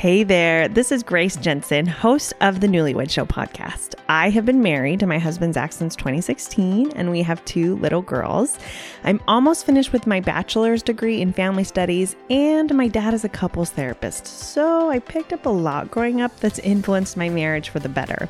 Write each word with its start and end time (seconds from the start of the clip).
Hey 0.00 0.22
there, 0.22 0.66
this 0.66 0.92
is 0.92 1.02
Grace 1.02 1.36
Jensen, 1.36 1.84
host 1.84 2.32
of 2.40 2.60
the 2.60 2.66
Newlywed 2.66 3.10
Show 3.10 3.26
podcast. 3.26 3.96
I 4.08 4.30
have 4.30 4.46
been 4.46 4.62
married 4.62 5.00
to 5.00 5.06
my 5.06 5.18
husband 5.18 5.52
Zach 5.52 5.74
since 5.74 5.94
2016, 5.94 6.92
and 6.92 7.10
we 7.10 7.20
have 7.20 7.44
two 7.44 7.76
little 7.76 8.00
girls. 8.00 8.58
I'm 9.04 9.20
almost 9.28 9.66
finished 9.66 9.92
with 9.92 10.06
my 10.06 10.20
bachelor's 10.20 10.82
degree 10.82 11.20
in 11.20 11.34
family 11.34 11.64
studies, 11.64 12.16
and 12.30 12.74
my 12.74 12.88
dad 12.88 13.12
is 13.12 13.26
a 13.26 13.28
couples 13.28 13.68
therapist, 13.68 14.26
so 14.26 14.88
I 14.88 15.00
picked 15.00 15.34
up 15.34 15.44
a 15.44 15.50
lot 15.50 15.90
growing 15.90 16.22
up 16.22 16.34
that's 16.40 16.60
influenced 16.60 17.18
my 17.18 17.28
marriage 17.28 17.68
for 17.68 17.78
the 17.78 17.90
better. 17.90 18.26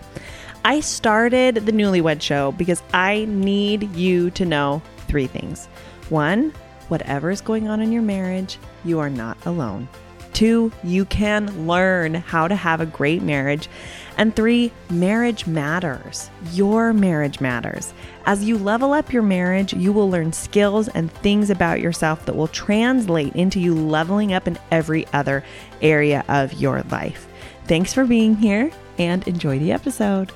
I 0.64 0.80
started 0.80 1.54
the 1.54 1.72
Newlywed 1.72 2.20
Show 2.20 2.50
because 2.50 2.82
I 2.92 3.26
need 3.26 3.94
you 3.94 4.32
to 4.32 4.44
know 4.44 4.82
three 5.06 5.28
things. 5.28 5.66
One, 6.08 6.52
whatever 6.88 7.30
is 7.30 7.40
going 7.40 7.68
on 7.68 7.80
in 7.80 7.92
your 7.92 8.02
marriage, 8.02 8.58
you 8.84 8.98
are 8.98 9.08
not 9.08 9.38
alone. 9.46 9.86
Two, 10.32 10.72
you 10.84 11.04
can 11.04 11.66
learn 11.66 12.14
how 12.14 12.48
to 12.48 12.54
have 12.54 12.80
a 12.80 12.86
great 12.86 13.22
marriage. 13.22 13.68
And 14.16 14.34
three, 14.34 14.72
marriage 14.90 15.46
matters. 15.46 16.30
Your 16.52 16.92
marriage 16.92 17.40
matters. 17.40 17.92
As 18.26 18.44
you 18.44 18.58
level 18.58 18.92
up 18.92 19.12
your 19.12 19.22
marriage, 19.22 19.72
you 19.72 19.92
will 19.92 20.10
learn 20.10 20.32
skills 20.32 20.88
and 20.88 21.10
things 21.10 21.50
about 21.50 21.80
yourself 21.80 22.26
that 22.26 22.36
will 22.36 22.48
translate 22.48 23.34
into 23.34 23.58
you 23.58 23.74
leveling 23.74 24.32
up 24.32 24.46
in 24.46 24.58
every 24.70 25.06
other 25.08 25.42
area 25.82 26.24
of 26.28 26.52
your 26.54 26.82
life. 26.90 27.26
Thanks 27.66 27.92
for 27.92 28.04
being 28.04 28.36
here 28.36 28.70
and 28.98 29.26
enjoy 29.26 29.58
the 29.58 29.72
episode. 29.72 30.32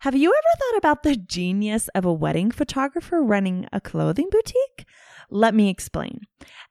Have 0.00 0.16
you 0.16 0.30
ever 0.30 0.58
thought 0.58 0.78
about 0.78 1.04
the 1.04 1.14
genius 1.14 1.86
of 1.94 2.04
a 2.04 2.12
wedding 2.12 2.50
photographer 2.50 3.22
running 3.22 3.68
a 3.72 3.80
clothing 3.80 4.28
boutique? 4.30 4.84
Let 5.32 5.54
me 5.54 5.70
explain. 5.70 6.26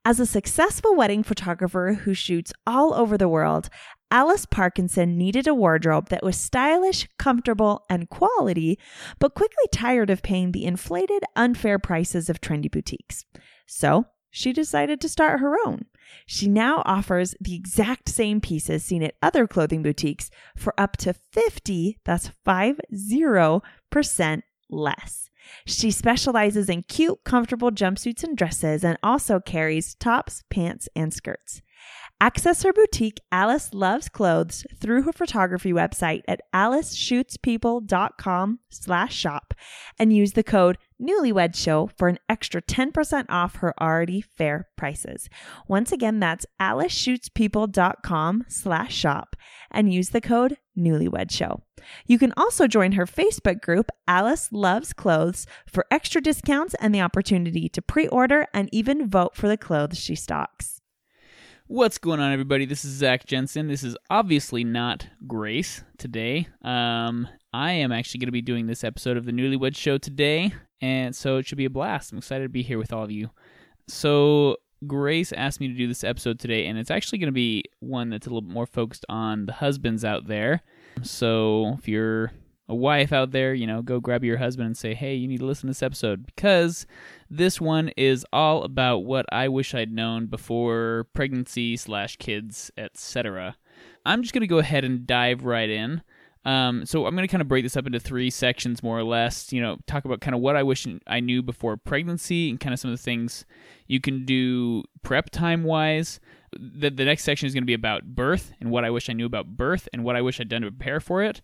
As 0.05 0.19
a 0.19 0.25
successful 0.25 0.95
wedding 0.95 1.23
photographer 1.23 2.01
who 2.03 2.13
shoots 2.13 2.53
all 2.67 2.93
over 2.93 3.17
the 3.17 3.27
world, 3.27 3.69
Alice 4.11 4.45
Parkinson 4.45 5.17
needed 5.17 5.47
a 5.47 5.55
wardrobe 5.55 6.09
that 6.09 6.21
was 6.21 6.37
stylish, 6.37 7.09
comfortable, 7.17 7.83
and 7.89 8.07
quality, 8.07 8.77
but 9.17 9.33
quickly 9.33 9.65
tired 9.71 10.11
of 10.11 10.21
paying 10.21 10.51
the 10.51 10.63
inflated, 10.65 11.23
unfair 11.35 11.79
prices 11.79 12.29
of 12.29 12.39
trendy 12.39 12.69
boutiques. 12.69 13.25
So 13.65 14.05
she 14.29 14.53
decided 14.53 15.01
to 15.01 15.09
start 15.09 15.39
her 15.39 15.55
own. 15.65 15.85
She 16.27 16.47
now 16.47 16.83
offers 16.85 17.33
the 17.41 17.55
exact 17.55 18.09
same 18.09 18.41
pieces 18.41 18.83
seen 18.83 19.01
at 19.01 19.15
other 19.23 19.47
clothing 19.47 19.81
boutiques 19.81 20.29
for 20.55 20.79
up 20.79 20.97
to 20.97 21.13
50, 21.13 21.97
that's 22.05 22.29
50% 22.45 24.41
less. 24.71 25.29
She 25.65 25.91
specializes 25.91 26.69
in 26.69 26.83
cute, 26.83 27.23
comfortable 27.23 27.71
jumpsuits 27.71 28.23
and 28.23 28.37
dresses 28.37 28.83
and 28.83 28.97
also 29.03 29.39
carries 29.39 29.95
tops, 29.95 30.43
pants, 30.49 30.87
and 30.95 31.11
skirts. 31.13 31.61
Access 32.19 32.61
her 32.61 32.71
boutique, 32.71 33.19
Alice 33.31 33.73
Loves 33.73 34.07
Clothes, 34.07 34.63
through 34.79 35.01
her 35.01 35.11
photography 35.11 35.73
website 35.73 36.21
at 36.27 36.41
aliceshootspeople.com 36.53 38.59
slash 38.69 39.15
shop 39.15 39.55
and 39.97 40.15
use 40.15 40.33
the 40.33 40.43
code 40.43 40.77
Newlywed 41.01 41.55
Show 41.55 41.89
for 41.97 42.09
an 42.09 42.19
extra 42.29 42.61
10% 42.61 43.25
off 43.27 43.55
her 43.55 43.73
already 43.81 44.21
fair 44.21 44.67
prices. 44.77 45.29
Once 45.67 45.91
again, 45.91 46.19
that's 46.19 46.45
aliceshootspeople.com 46.59 48.45
slash 48.47 48.93
shop 48.93 49.35
and 49.71 49.91
use 49.91 50.09
the 50.09 50.21
code 50.21 50.57
Newlywed 50.77 51.31
Show. 51.31 51.61
You 52.05 52.19
can 52.19 52.33
also 52.37 52.67
join 52.67 52.93
her 52.93 53.05
Facebook 53.05 53.61
group, 53.61 53.89
Alice 54.07 54.49
Loves 54.51 54.93
Clothes, 54.93 55.45
for 55.67 55.85
extra 55.91 56.21
discounts 56.21 56.75
and 56.79 56.93
the 56.93 57.01
opportunity 57.01 57.69
to 57.69 57.81
pre-order 57.81 58.47
and 58.53 58.69
even 58.71 59.09
vote 59.09 59.35
for 59.35 59.47
the 59.47 59.57
clothes 59.57 59.99
she 59.99 60.15
stocks. 60.15 60.81
What's 61.67 61.97
going 61.97 62.19
on, 62.19 62.33
everybody? 62.33 62.65
This 62.65 62.83
is 62.83 62.91
Zach 62.91 63.25
Jensen. 63.25 63.69
This 63.69 63.81
is 63.81 63.95
obviously 64.09 64.65
not 64.65 65.07
Grace 65.25 65.83
today. 65.97 66.49
Um, 66.61 67.29
I 67.53 67.71
am 67.71 67.93
actually 67.93 68.19
going 68.19 68.27
to 68.27 68.33
be 68.33 68.41
doing 68.41 68.67
this 68.67 68.83
episode 68.83 69.15
of 69.15 69.25
the 69.25 69.31
Newlywed 69.31 69.77
Show 69.77 69.97
today, 69.97 70.53
and 70.81 71.15
so 71.15 71.37
it 71.37 71.47
should 71.47 71.57
be 71.57 71.63
a 71.63 71.69
blast. 71.69 72.11
I'm 72.11 72.17
excited 72.17 72.43
to 72.43 72.49
be 72.49 72.61
here 72.61 72.77
with 72.77 72.91
all 72.91 73.05
of 73.05 73.11
you. 73.11 73.29
So, 73.87 74.57
Grace 74.87 75.31
asked 75.31 75.59
me 75.59 75.67
to 75.67 75.73
do 75.73 75.87
this 75.87 76.03
episode 76.03 76.39
today, 76.39 76.65
and 76.65 76.77
it's 76.77 76.91
actually 76.91 77.19
going 77.19 77.27
to 77.27 77.33
be 77.33 77.63
one 77.79 78.09
that's 78.09 78.25
a 78.25 78.29
little 78.29 78.41
bit 78.41 78.53
more 78.53 78.65
focused 78.65 79.05
on 79.09 79.45
the 79.45 79.53
husbands 79.53 80.03
out 80.03 80.27
there. 80.27 80.61
So, 81.03 81.75
if 81.77 81.87
you're 81.87 82.31
a 82.67 82.75
wife 82.75 83.11
out 83.11 83.31
there, 83.31 83.53
you 83.53 83.67
know, 83.67 83.81
go 83.81 83.99
grab 83.99 84.23
your 84.23 84.37
husband 84.37 84.65
and 84.65 84.77
say, 84.77 84.93
hey, 84.93 85.13
you 85.13 85.27
need 85.27 85.39
to 85.39 85.45
listen 85.45 85.67
to 85.67 85.71
this 85.71 85.83
episode 85.83 86.25
because 86.25 86.87
this 87.29 87.59
one 87.59 87.89
is 87.97 88.25
all 88.31 88.63
about 88.63 88.99
what 88.99 89.25
I 89.31 89.49
wish 89.49 89.75
I'd 89.75 89.91
known 89.91 90.27
before 90.27 91.07
pregnancy 91.13 91.75
slash 91.75 92.15
kids, 92.15 92.71
etc. 92.77 93.57
I'm 94.05 94.21
just 94.21 94.33
going 94.33 94.41
to 94.41 94.47
go 94.47 94.59
ahead 94.59 94.85
and 94.85 95.05
dive 95.05 95.43
right 95.43 95.69
in. 95.69 96.01
Um, 96.43 96.85
so 96.85 97.05
I'm 97.05 97.15
going 97.15 97.27
to 97.27 97.31
kind 97.31 97.41
of 97.41 97.47
break 97.47 97.63
this 97.63 97.77
up 97.77 97.85
into 97.85 97.99
three 97.99 98.29
sections, 98.29 98.81
more 98.81 98.97
or 98.97 99.03
less. 99.03 99.53
You 99.53 99.61
know, 99.61 99.77
talk 99.85 100.05
about 100.05 100.21
kind 100.21 100.33
of 100.33 100.41
what 100.41 100.55
I 100.55 100.63
wish 100.63 100.87
I 101.07 101.19
knew 101.19 101.41
before 101.41 101.77
pregnancy 101.77 102.49
and 102.49 102.59
kind 102.59 102.73
of 102.73 102.79
some 102.79 102.91
of 102.91 102.97
the 102.97 103.03
things 103.03 103.45
you 103.87 103.99
can 103.99 104.25
do 104.25 104.83
prep 105.03 105.29
time 105.29 105.63
wise. 105.63 106.19
The, 106.59 106.89
the 106.89 107.05
next 107.05 107.23
section 107.23 107.47
is 107.47 107.53
going 107.53 107.63
to 107.63 107.67
be 107.67 107.73
about 107.73 108.03
birth 108.03 108.51
and 108.59 108.71
what 108.71 108.83
I 108.83 108.89
wish 108.89 109.09
I 109.09 109.13
knew 109.13 109.25
about 109.25 109.47
birth 109.47 109.87
and 109.93 110.03
what 110.03 110.15
I 110.15 110.21
wish 110.21 110.39
I'd 110.41 110.49
done 110.49 110.63
to 110.63 110.71
prepare 110.71 110.99
for 110.99 111.23
it. 111.23 111.41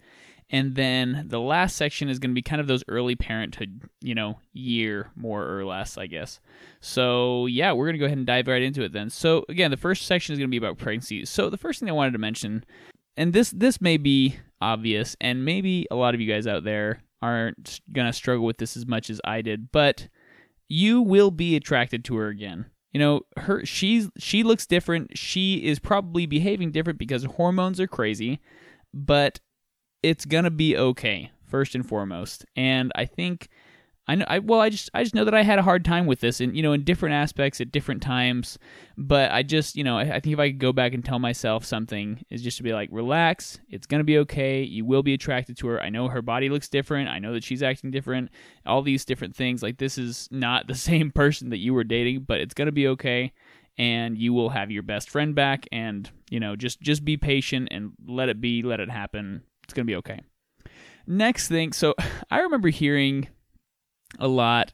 And 0.49 0.75
then 0.75 1.25
the 1.27 1.41
last 1.41 1.75
section 1.75 2.07
is 2.07 2.19
going 2.19 2.31
to 2.31 2.35
be 2.35 2.41
kind 2.41 2.61
of 2.61 2.67
those 2.67 2.83
early 2.87 3.15
parenthood, 3.15 3.81
you 3.99 4.15
know, 4.15 4.39
year 4.53 5.11
more 5.15 5.45
or 5.45 5.65
less, 5.65 5.97
I 5.97 6.07
guess. 6.07 6.39
So, 6.79 7.47
yeah, 7.47 7.73
we're 7.73 7.85
going 7.85 7.95
to 7.95 7.99
go 7.99 8.05
ahead 8.05 8.17
and 8.17 8.25
dive 8.25 8.47
right 8.47 8.61
into 8.61 8.81
it 8.83 8.93
then. 8.93 9.09
So, 9.09 9.43
again, 9.49 9.71
the 9.71 9.77
first 9.77 10.05
section 10.05 10.31
is 10.33 10.39
going 10.39 10.47
to 10.47 10.51
be 10.51 10.57
about 10.57 10.77
pregnancy. 10.77 11.25
So, 11.25 11.49
the 11.49 11.57
first 11.57 11.81
thing 11.81 11.89
I 11.89 11.93
wanted 11.93 12.13
to 12.13 12.19
mention, 12.19 12.63
and 13.17 13.33
this 13.33 13.51
this 13.51 13.81
may 13.81 13.97
be 13.97 14.37
obvious, 14.61 15.17
and 15.19 15.43
maybe 15.43 15.87
a 15.91 15.95
lot 15.95 16.13
of 16.13 16.21
you 16.21 16.31
guys 16.31 16.47
out 16.47 16.63
there 16.63 17.01
aren't 17.21 17.81
to 17.93 18.13
struggle 18.13 18.45
with 18.45 18.57
this 18.57 18.77
as 18.77 18.85
much 18.85 19.09
as 19.09 19.19
I 19.25 19.41
did, 19.41 19.71
but 19.71 20.07
you 20.69 21.01
will 21.01 21.31
be 21.31 21.55
attracted 21.55 22.05
to 22.05 22.17
her 22.17 22.27
again. 22.27 22.67
You 22.93 22.99
know, 22.99 23.21
her 23.37 23.65
she's 23.65 24.09
she 24.17 24.43
looks 24.43 24.65
different. 24.65 25.17
She 25.17 25.65
is 25.65 25.79
probably 25.79 26.25
behaving 26.25 26.71
different 26.71 26.99
because 26.99 27.23
hormones 27.23 27.79
are 27.79 27.87
crazy, 27.87 28.39
but 28.93 29.39
it's 30.03 30.25
gonna 30.25 30.51
be 30.51 30.77
okay 30.77 31.31
first 31.45 31.75
and 31.75 31.87
foremost. 31.87 32.45
And 32.55 32.91
I 32.95 33.05
think 33.05 33.49
I 34.07 34.15
know 34.15 34.25
I 34.27 34.39
well 34.39 34.61
I 34.61 34.69
just 34.69 34.89
I 34.93 35.03
just 35.03 35.15
know 35.15 35.25
that 35.25 35.33
I 35.33 35.43
had 35.43 35.59
a 35.59 35.63
hard 35.63 35.83
time 35.83 36.05
with 36.05 36.19
this 36.19 36.39
and 36.39 36.55
you 36.55 36.63
know 36.63 36.73
in 36.73 36.83
different 36.83 37.13
aspects 37.13 37.59
at 37.59 37.71
different 37.71 38.01
times. 38.01 38.57
But 38.97 39.31
I 39.31 39.43
just 39.43 39.75
you 39.75 39.83
know 39.83 39.97
I, 39.97 40.15
I 40.15 40.19
think 40.19 40.33
if 40.33 40.39
I 40.39 40.49
could 40.49 40.59
go 40.59 40.71
back 40.71 40.93
and 40.93 41.03
tell 41.03 41.19
myself 41.19 41.65
something 41.65 42.23
is 42.29 42.41
just 42.41 42.57
to 42.57 42.63
be 42.63 42.73
like 42.73 42.89
relax. 42.91 43.59
It's 43.69 43.87
gonna 43.87 44.03
be 44.03 44.17
okay. 44.19 44.63
You 44.63 44.85
will 44.85 45.03
be 45.03 45.13
attracted 45.13 45.57
to 45.57 45.67
her. 45.67 45.81
I 45.81 45.89
know 45.89 46.07
her 46.07 46.21
body 46.21 46.49
looks 46.49 46.69
different. 46.69 47.09
I 47.09 47.19
know 47.19 47.33
that 47.33 47.43
she's 47.43 47.63
acting 47.63 47.91
different. 47.91 48.29
All 48.65 48.81
these 48.81 49.05
different 49.05 49.35
things 49.35 49.61
like 49.61 49.77
this 49.77 49.97
is 49.97 50.27
not 50.31 50.67
the 50.67 50.75
same 50.89 51.11
person 51.11 51.49
that 51.49 51.57
you 51.57 51.73
were 51.73 51.83
dating, 51.83 52.25
but 52.27 52.39
it's 52.39 52.53
gonna 52.53 52.71
be 52.71 52.87
okay 52.87 53.33
and 53.77 54.17
you 54.17 54.33
will 54.33 54.49
have 54.49 54.71
your 54.71 54.81
best 54.83 55.07
friend 55.07 55.35
back 55.35 55.67
and 55.71 56.09
you 56.31 56.39
know 56.39 56.55
just 56.55 56.81
just 56.81 57.05
be 57.05 57.15
patient 57.15 57.67
and 57.69 57.91
let 58.07 58.27
it 58.27 58.41
be 58.41 58.63
let 58.63 58.79
it 58.79 58.89
happen 58.89 59.43
it's 59.67 59.73
to 59.73 59.83
be 59.83 59.95
okay. 59.97 60.21
Next 61.05 61.49
thing, 61.49 61.73
so 61.73 61.93
I 62.31 62.39
remember 62.39 62.69
hearing 62.69 63.27
a 64.19 64.27
lot, 64.27 64.73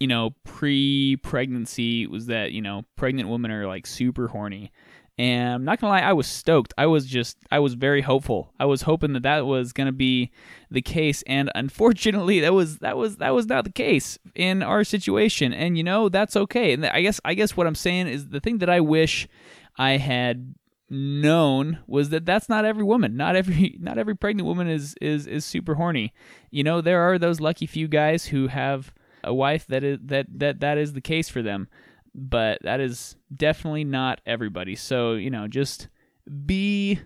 you 0.00 0.06
know, 0.06 0.34
pre 0.44 1.16
pregnancy 1.16 2.06
was 2.06 2.26
that, 2.26 2.52
you 2.52 2.62
know, 2.62 2.82
pregnant 2.96 3.28
women 3.28 3.50
are 3.50 3.66
like 3.66 3.86
super 3.86 4.28
horny. 4.28 4.72
And 5.18 5.52
I'm 5.54 5.64
not 5.64 5.78
gonna 5.78 5.92
lie, 5.92 6.00
I 6.00 6.14
was 6.14 6.26
stoked. 6.26 6.72
I 6.78 6.86
was 6.86 7.06
just, 7.06 7.36
I 7.50 7.58
was 7.58 7.74
very 7.74 8.00
hopeful. 8.00 8.52
I 8.58 8.64
was 8.64 8.82
hoping 8.82 9.12
that 9.12 9.24
that 9.24 9.46
was 9.46 9.72
gonna 9.72 9.92
be 9.92 10.32
the 10.70 10.80
case, 10.80 11.22
and 11.26 11.50
unfortunately, 11.54 12.40
that 12.40 12.54
was 12.54 12.78
that 12.78 12.96
was 12.96 13.18
that 13.18 13.34
was 13.34 13.46
not 13.46 13.64
the 13.64 13.70
case 13.70 14.18
in 14.34 14.62
our 14.62 14.84
situation. 14.84 15.52
And 15.52 15.76
you 15.76 15.84
know, 15.84 16.08
that's 16.08 16.34
okay. 16.34 16.72
And 16.72 16.86
I 16.86 17.02
guess, 17.02 17.20
I 17.24 17.34
guess 17.34 17.56
what 17.56 17.66
I'm 17.66 17.74
saying 17.74 18.08
is 18.08 18.28
the 18.28 18.40
thing 18.40 18.58
that 18.58 18.70
I 18.70 18.80
wish 18.80 19.28
I 19.76 19.98
had 19.98 20.54
known 20.92 21.78
was 21.86 22.10
that 22.10 22.26
that's 22.26 22.48
not 22.48 22.64
every 22.64 22.84
woman. 22.84 23.16
Not 23.16 23.34
every 23.34 23.76
not 23.80 23.98
every 23.98 24.14
pregnant 24.14 24.46
woman 24.46 24.68
is 24.68 24.94
is 25.00 25.26
is 25.26 25.44
super 25.44 25.74
horny. 25.74 26.12
You 26.50 26.62
know, 26.62 26.80
there 26.80 27.00
are 27.00 27.18
those 27.18 27.40
lucky 27.40 27.66
few 27.66 27.88
guys 27.88 28.26
who 28.26 28.48
have 28.48 28.92
a 29.24 29.34
wife 29.34 29.66
that 29.68 29.82
is 29.82 29.98
that 30.04 30.26
that 30.38 30.60
that 30.60 30.78
is 30.78 30.92
the 30.92 31.00
case 31.00 31.28
for 31.28 31.42
them. 31.42 31.68
But 32.14 32.58
that 32.62 32.78
is 32.78 33.16
definitely 33.34 33.84
not 33.84 34.20
everybody. 34.26 34.76
So, 34.76 35.14
you 35.14 35.30
know, 35.30 35.48
just 35.48 35.88
be 36.44 37.00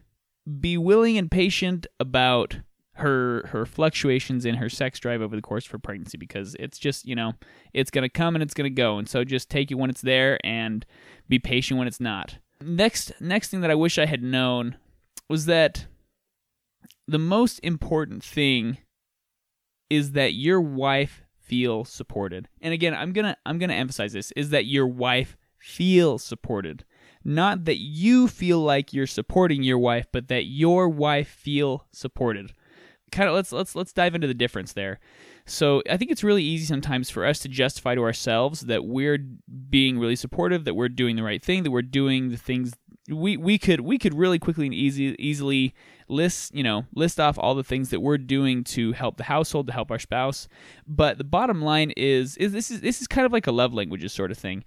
be 0.61 0.77
willing 0.77 1.17
and 1.17 1.31
patient 1.31 1.87
about 2.01 2.59
her 2.95 3.47
her 3.49 3.67
fluctuations 3.67 4.45
in 4.45 4.57
her 4.57 4.69
sex 4.69 4.99
drive 4.99 5.21
over 5.21 5.37
the 5.37 5.43
course 5.43 5.67
of 5.67 5.71
her 5.71 5.79
pregnancy 5.79 6.17
because 6.17 6.57
it's 6.59 6.79
just 6.79 7.07
you 7.07 7.15
know 7.15 7.35
it's 7.75 7.91
gonna 7.91 8.09
come 8.09 8.35
and 8.35 8.43
it's 8.43 8.55
gonna 8.55 8.71
go 8.71 8.97
and 8.97 9.07
so 9.07 9.23
just 9.23 9.51
take 9.51 9.71
it 9.71 9.75
when 9.75 9.91
it's 9.91 10.01
there 10.01 10.39
and 10.43 10.87
be 11.29 11.39
patient 11.39 11.77
when 11.79 11.87
it's 11.87 12.01
not 12.01 12.39
Next, 12.61 13.13
next 13.21 13.49
thing 13.49 13.61
that 13.61 13.71
I 13.71 13.75
wish 13.75 13.99
I 13.99 14.07
had 14.07 14.23
known 14.23 14.77
was 15.29 15.47
that 15.47 15.87
the 17.07 17.19
most 17.19 17.59
important 17.61 18.25
thing 18.25 18.79
is 19.91 20.13
that 20.13 20.35
your 20.35 20.61
wife 20.61 21.23
feel 21.39 21.85
supported. 21.85 22.49
And 22.61 22.75
again, 22.75 22.95
I'm 22.95 23.13
going 23.13 23.27
to 23.27 23.37
I'm 23.47 23.59
going 23.59 23.71
to 23.71 23.77
emphasize 23.77 24.13
this 24.13 24.33
is 24.33 24.51
that 24.51 24.67
your 24.67 24.87
wife 24.87 25.37
feel 25.59 26.19
supported. 26.19 26.85
Not 27.25 27.65
that 27.65 27.79
you 27.79 28.29
feel 28.29 28.61
like 28.61 28.93
you're 28.93 29.07
supporting 29.07 29.63
your 29.63 29.79
wife, 29.79 30.07
but 30.13 30.29
that 30.29 30.45
your 30.45 30.89
wife 30.89 31.29
feel 31.29 31.87
supported. 31.93 32.53
Kind 33.13 33.29
of 33.29 33.35
let's 33.35 33.53
let's 33.53 33.75
let's 33.75 33.93
dive 33.93 34.15
into 34.15 34.27
the 34.27 34.35
difference 34.35 34.73
there. 34.73 34.99
So 35.45 35.83
I 35.89 35.97
think 35.97 36.11
it's 36.11 36.25
really 36.25 36.43
easy 36.43 36.67
sometimes 36.67 37.09
for 37.09 37.25
us 37.25 37.39
to 37.41 37.49
justify 37.49 37.95
to 37.95 38.03
ourselves 38.03 38.63
that 38.63 38.85
we're 38.85 39.19
being 39.71 39.99
really 39.99 40.17
supportive, 40.17 40.65
that 40.65 40.75
we're 40.75 40.89
doing 40.89 41.15
the 41.15 41.23
right 41.23 41.43
thing, 41.43 41.63
that 41.63 41.71
we're 41.71 41.83
doing 41.83 42.31
the 42.31 42.37
things 42.37 42.73
we 43.09 43.37
we 43.37 43.59
could 43.59 43.81
we 43.81 43.99
could 43.99 44.15
really 44.15 44.39
quickly 44.39 44.67
and 44.67 44.75
easy 44.75 45.15
easily 45.19 45.75
list 46.09 46.55
you 46.55 46.63
know 46.63 46.87
list 46.95 47.21
off 47.21 47.39
all 47.39 47.55
the 47.55 47.65
things 47.65 47.91
that 47.91 48.01
we're 48.01 48.19
doing 48.19 48.65
to 48.65 48.93
help 48.93 49.17
the 49.17 49.25
household 49.25 49.67
to 49.67 49.73
help 49.73 49.91
our 49.91 49.99
spouse 49.99 50.49
but 50.87 51.19
the 51.19 51.25
bottom 51.25 51.63
line 51.63 51.93
is 51.97 52.37
is 52.37 52.53
this 52.53 52.71
is 52.71 52.81
this 52.81 53.01
is 53.01 53.07
kind 53.07 53.27
of 53.27 53.33
like 53.33 53.47
a 53.47 53.53
love 53.53 53.73
languages 53.73 54.13
sort 54.13 54.31
of 54.31 54.39
thing 54.39 54.65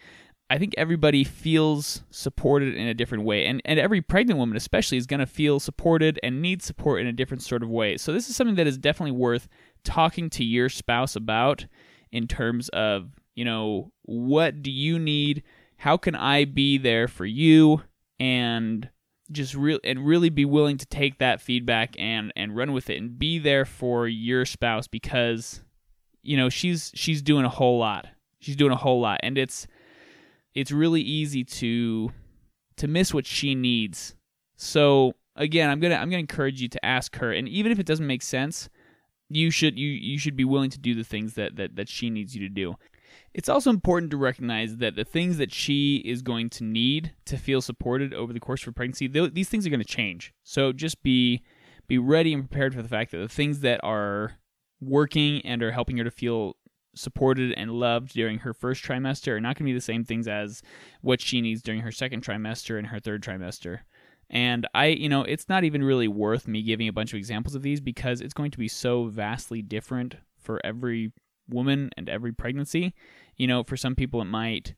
I 0.49 0.57
think 0.57 0.73
everybody 0.77 1.23
feels 1.23 2.03
supported 2.09 2.73
in 2.73 2.87
a 2.87 2.93
different 2.93 3.23
way. 3.23 3.45
And, 3.45 3.61
and 3.65 3.79
every 3.79 4.01
pregnant 4.01 4.39
woman, 4.39 4.57
especially, 4.57 4.97
is 4.97 5.05
going 5.05 5.19
to 5.19 5.27
feel 5.27 5.59
supported 5.59 6.19
and 6.23 6.41
need 6.41 6.63
support 6.63 7.01
in 7.01 7.07
a 7.07 7.13
different 7.13 7.43
sort 7.43 7.61
of 7.61 7.69
way. 7.69 7.97
So, 7.97 8.13
this 8.13 8.29
is 8.29 8.35
something 8.35 8.55
that 8.55 8.67
is 8.67 8.77
definitely 8.77 9.11
worth 9.11 9.47
talking 9.83 10.29
to 10.31 10.43
your 10.43 10.69
spouse 10.69 11.15
about 11.15 11.67
in 12.11 12.27
terms 12.27 12.69
of, 12.69 13.11
you 13.35 13.45
know, 13.45 13.91
what 14.03 14.63
do 14.63 14.71
you 14.71 14.97
need? 14.97 15.43
How 15.77 15.97
can 15.97 16.15
I 16.15 16.45
be 16.45 16.77
there 16.77 17.07
for 17.07 17.25
you? 17.25 17.83
And 18.19 18.89
just 19.31 19.53
really 19.53 19.79
and 19.83 20.05
really 20.05 20.29
be 20.29 20.45
willing 20.45 20.77
to 20.77 20.85
take 20.85 21.19
that 21.19 21.41
feedback 21.41 21.95
and 21.99 22.33
and 22.35 22.55
run 22.55 22.71
with 22.71 22.89
it 22.89 22.97
and 22.97 23.19
be 23.19 23.37
there 23.37 23.65
for 23.65 24.07
your 24.07 24.45
spouse 24.45 24.87
because 24.87 25.61
you 26.23 26.35
know 26.35 26.49
she's 26.49 26.91
she's 26.95 27.21
doing 27.21 27.45
a 27.45 27.49
whole 27.49 27.77
lot 27.77 28.07
she's 28.39 28.55
doing 28.55 28.71
a 28.71 28.75
whole 28.75 28.99
lot 28.99 29.19
and 29.21 29.37
it's 29.37 29.67
it's 30.53 30.71
really 30.71 31.01
easy 31.01 31.43
to 31.43 32.11
to 32.77 32.87
miss 32.87 33.13
what 33.13 33.25
she 33.25 33.55
needs. 33.55 34.15
So 34.55 35.13
again 35.35 35.69
i'm 35.69 35.79
gonna 35.79 35.95
i'm 35.95 36.09
gonna 36.09 36.19
encourage 36.19 36.61
you 36.61 36.67
to 36.67 36.85
ask 36.85 37.15
her 37.15 37.31
and 37.31 37.47
even 37.47 37.71
if 37.71 37.79
it 37.79 37.85
doesn't 37.85 38.05
make 38.05 38.21
sense 38.21 38.67
you 39.29 39.51
should 39.51 39.77
you 39.77 39.89
you 39.89 40.17
should 40.17 40.35
be 40.35 40.43
willing 40.43 40.69
to 40.71 40.79
do 40.79 40.95
the 40.95 41.03
things 41.03 41.35
that 41.35 41.55
that, 41.55 41.75
that 41.75 41.87
she 41.87 42.09
needs 42.09 42.35
you 42.35 42.41
to 42.41 42.53
do. 42.53 42.75
It's 43.33 43.49
also 43.49 43.69
important 43.69 44.11
to 44.11 44.17
recognize 44.17 44.77
that 44.77 44.95
the 44.95 45.03
things 45.03 45.37
that 45.37 45.53
she 45.53 45.97
is 45.97 46.21
going 46.21 46.49
to 46.51 46.63
need 46.63 47.13
to 47.25 47.37
feel 47.37 47.61
supported 47.61 48.13
over 48.13 48.33
the 48.33 48.39
course 48.39 48.65
of 48.65 48.75
pregnancy 48.75 49.07
th- 49.07 49.33
these 49.33 49.49
things 49.49 49.65
are 49.65 49.69
going 49.69 49.79
to 49.79 49.85
change. 49.85 50.33
So 50.43 50.73
just 50.73 51.01
be 51.03 51.43
be 51.87 51.97
ready 51.97 52.33
and 52.33 52.49
prepared 52.49 52.73
for 52.73 52.81
the 52.81 52.89
fact 52.89 53.11
that 53.11 53.17
the 53.19 53.27
things 53.27 53.61
that 53.61 53.79
are 53.83 54.39
working 54.81 55.41
and 55.45 55.61
are 55.61 55.71
helping 55.71 55.97
her 55.97 56.03
to 56.03 56.11
feel 56.11 56.55
supported 56.99 57.53
and 57.53 57.71
loved 57.71 58.13
during 58.13 58.39
her 58.39 58.53
first 58.53 58.83
trimester 58.83 59.29
are 59.29 59.41
not 59.41 59.55
going 59.55 59.65
to 59.65 59.71
be 59.71 59.73
the 59.73 59.81
same 59.81 60.03
things 60.03 60.27
as 60.27 60.61
what 61.01 61.21
she 61.21 61.41
needs 61.41 61.61
during 61.61 61.81
her 61.81 61.91
second 61.91 62.23
trimester 62.23 62.77
and 62.77 62.87
her 62.87 62.99
third 62.99 63.23
trimester 63.23 63.79
and 64.29 64.67
I, 64.75 64.87
you 64.87 65.09
know, 65.09 65.23
it's 65.23 65.49
not 65.49 65.63
even 65.63 65.83
really 65.83 66.07
worth 66.07 66.47
me 66.47 66.61
giving 66.61 66.87
a 66.87 66.93
bunch 66.93 67.13
of 67.13 67.17
examples 67.17 67.55
of 67.55 67.63
these 67.63 67.81
because 67.81 68.21
it's 68.21 68.33
going 68.33 68.51
to 68.51 68.59
be 68.59 68.67
so 68.67 69.05
vastly 69.05 69.61
different 69.61 70.15
for 70.37 70.61
every 70.63 71.11
woman 71.49 71.89
and 71.97 72.07
every 72.07 72.31
pregnancy. 72.31 72.93
You 73.37 73.47
know, 73.47 73.63
for 73.63 73.75
some 73.75 73.95
people, 73.95 74.21
it 74.21 74.25
might 74.25 74.75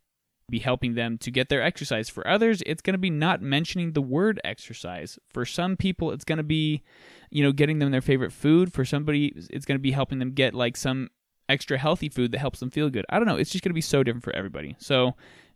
be 0.49 0.59
helping 0.59 0.95
them 0.95 1.17
to 1.17 1.31
get 1.31 1.49
their 1.49 1.61
exercise. 1.61 2.09
For 2.09 2.25
others, 2.25 2.63
it's 2.65 2.81
going 2.81 2.93
to 2.93 2.99
be 2.99 3.09
not 3.09 3.41
mentioning 3.41 3.91
the 3.91 4.01
word 4.01 4.39
exercise. 4.43 5.19
For 5.33 5.45
some 5.45 5.75
people, 5.75 6.11
it's 6.11 6.25
going 6.25 6.37
to 6.37 6.43
be, 6.43 6.83
you 7.29 7.43
know, 7.43 7.51
getting 7.51 7.79
them 7.79 7.91
their 7.91 8.01
favorite 8.01 8.31
food. 8.31 8.71
For 8.71 8.85
somebody, 8.85 9.33
it's 9.49 9.65
going 9.65 9.77
to 9.77 9.81
be 9.81 9.91
helping 9.91 10.19
them 10.19 10.31
get 10.31 10.53
like 10.53 10.77
some 10.77 11.09
extra 11.51 11.77
healthy 11.77 12.09
food 12.09 12.31
that 12.31 12.39
helps 12.39 12.59
them 12.59 12.71
feel 12.71 12.89
good. 12.89 13.05
I 13.09 13.17
don't 13.17 13.27
know. 13.27 13.35
It's 13.35 13.51
just 13.51 13.63
going 13.63 13.71
to 13.71 13.75
be 13.75 13.81
so 13.81 14.03
different 14.03 14.23
for 14.23 14.35
everybody. 14.35 14.75
So 14.79 15.15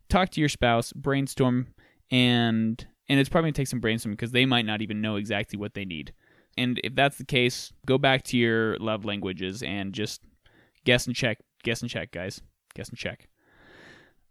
talk 0.09 0.29
to 0.31 0.39
your 0.39 0.49
spouse, 0.49 0.93
brainstorm, 0.93 1.67
and 2.11 2.85
and 3.07 3.19
it's 3.19 3.29
probably 3.29 3.47
going 3.47 3.53
to 3.53 3.61
take 3.61 3.67
some 3.67 3.81
brainstorming 3.81 4.11
because 4.11 4.31
they 4.31 4.45
might 4.45 4.65
not 4.65 4.81
even 4.81 5.01
know 5.01 5.15
exactly 5.15 5.57
what 5.57 5.73
they 5.73 5.85
need. 5.85 6.13
And 6.57 6.79
if 6.83 6.95
that's 6.95 7.17
the 7.17 7.25
case, 7.25 7.71
go 7.85 7.97
back 7.97 8.23
to 8.25 8.37
your 8.37 8.77
love 8.77 9.05
languages 9.05 9.61
and 9.61 9.93
just 9.93 10.21
guess 10.85 11.05
and 11.05 11.15
check, 11.15 11.39
guess 11.63 11.81
and 11.81 11.89
check, 11.89 12.11
guys. 12.11 12.41
Guess 12.73 12.89
and 12.89 12.97
check. 12.97 13.27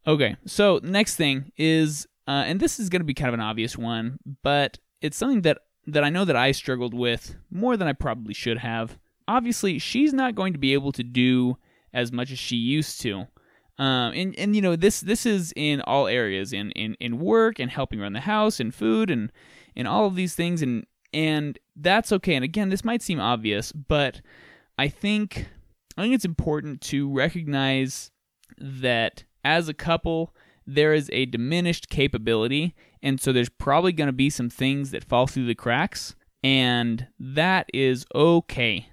Okay, 0.06 0.37
so 0.46 0.81
next 0.82 1.17
thing 1.17 1.52
is, 1.56 2.06
uh, 2.26 2.44
and 2.46 2.60
this 2.60 2.78
is 2.78 2.88
going 2.88 3.00
to 3.00 3.06
be 3.06 3.14
kind 3.14 3.28
of 3.28 3.34
an 3.34 3.40
obvious 3.40 3.76
one, 3.76 4.19
but 4.43 4.78
it's 5.00 5.17
something 5.17 5.43
that 5.43 5.58
that 5.87 6.05
I 6.05 6.10
know 6.10 6.25
that 6.25 6.37
I 6.37 6.52
struggled 6.52 6.94
with 6.94 7.37
more 7.50 7.76
than 7.76 7.88
I 7.88 7.93
probably 7.93 8.34
should 8.34 8.58
have. 8.58 8.99
Obviously, 9.26 9.79
she's 9.79 10.12
not 10.12 10.35
going 10.35 10.53
to 10.53 10.59
be 10.59 10.75
able 10.75 10.93
to 10.93 11.03
do 11.03 11.56
as 11.93 12.12
much 12.12 12.31
as 12.31 12.38
she 12.38 12.56
used 12.56 13.00
to. 13.03 13.26
Um, 13.76 14.12
and 14.15 14.38
and 14.38 14.55
you 14.55 14.62
know 14.62 14.76
this 14.76 15.00
this 15.00 15.26
is 15.26 15.53
in 15.56 15.81
all 15.81 16.06
areas 16.06 16.53
in 16.53 16.71
in 16.73 16.94
in 17.00 17.19
work 17.19 17.59
and 17.59 17.71
helping 17.71 17.99
run 17.99 18.12
the 18.12 18.21
house 18.21 18.61
and 18.61 18.73
food 18.73 19.11
and 19.11 19.32
and 19.75 19.88
all 19.88 20.06
of 20.06 20.15
these 20.15 20.37
things 20.37 20.62
and 20.62 20.87
and 21.12 21.59
that's 21.76 22.12
okay. 22.12 22.35
And 22.35 22.44
again, 22.44 22.69
this 22.69 22.85
might 22.85 23.03
seem 23.03 23.19
obvious, 23.19 23.73
but 23.73 24.21
I 24.79 24.88
think 24.88 25.49
I 25.97 26.03
think 26.03 26.15
it's 26.15 26.25
important 26.25 26.81
to 26.82 27.11
recognize 27.12 28.11
that 28.59 29.25
as 29.44 29.69
a 29.69 29.75
couple 29.75 30.35
there 30.67 30.94
is 30.94 31.11
a 31.12 31.27
diminished 31.27 31.88
capability, 31.88 32.75
and 33.03 33.20
so 33.20 33.32
there's 33.32 33.49
probably 33.49 33.93
going 33.93 34.06
to 34.06 34.12
be 34.12 34.31
some 34.31 34.49
things 34.49 34.93
that 34.93 35.05
fall 35.05 35.27
through 35.27 35.47
the 35.47 35.55
cracks, 35.55 36.15
and 36.43 37.06
that 37.19 37.69
is 37.75 38.06
okay. 38.15 38.88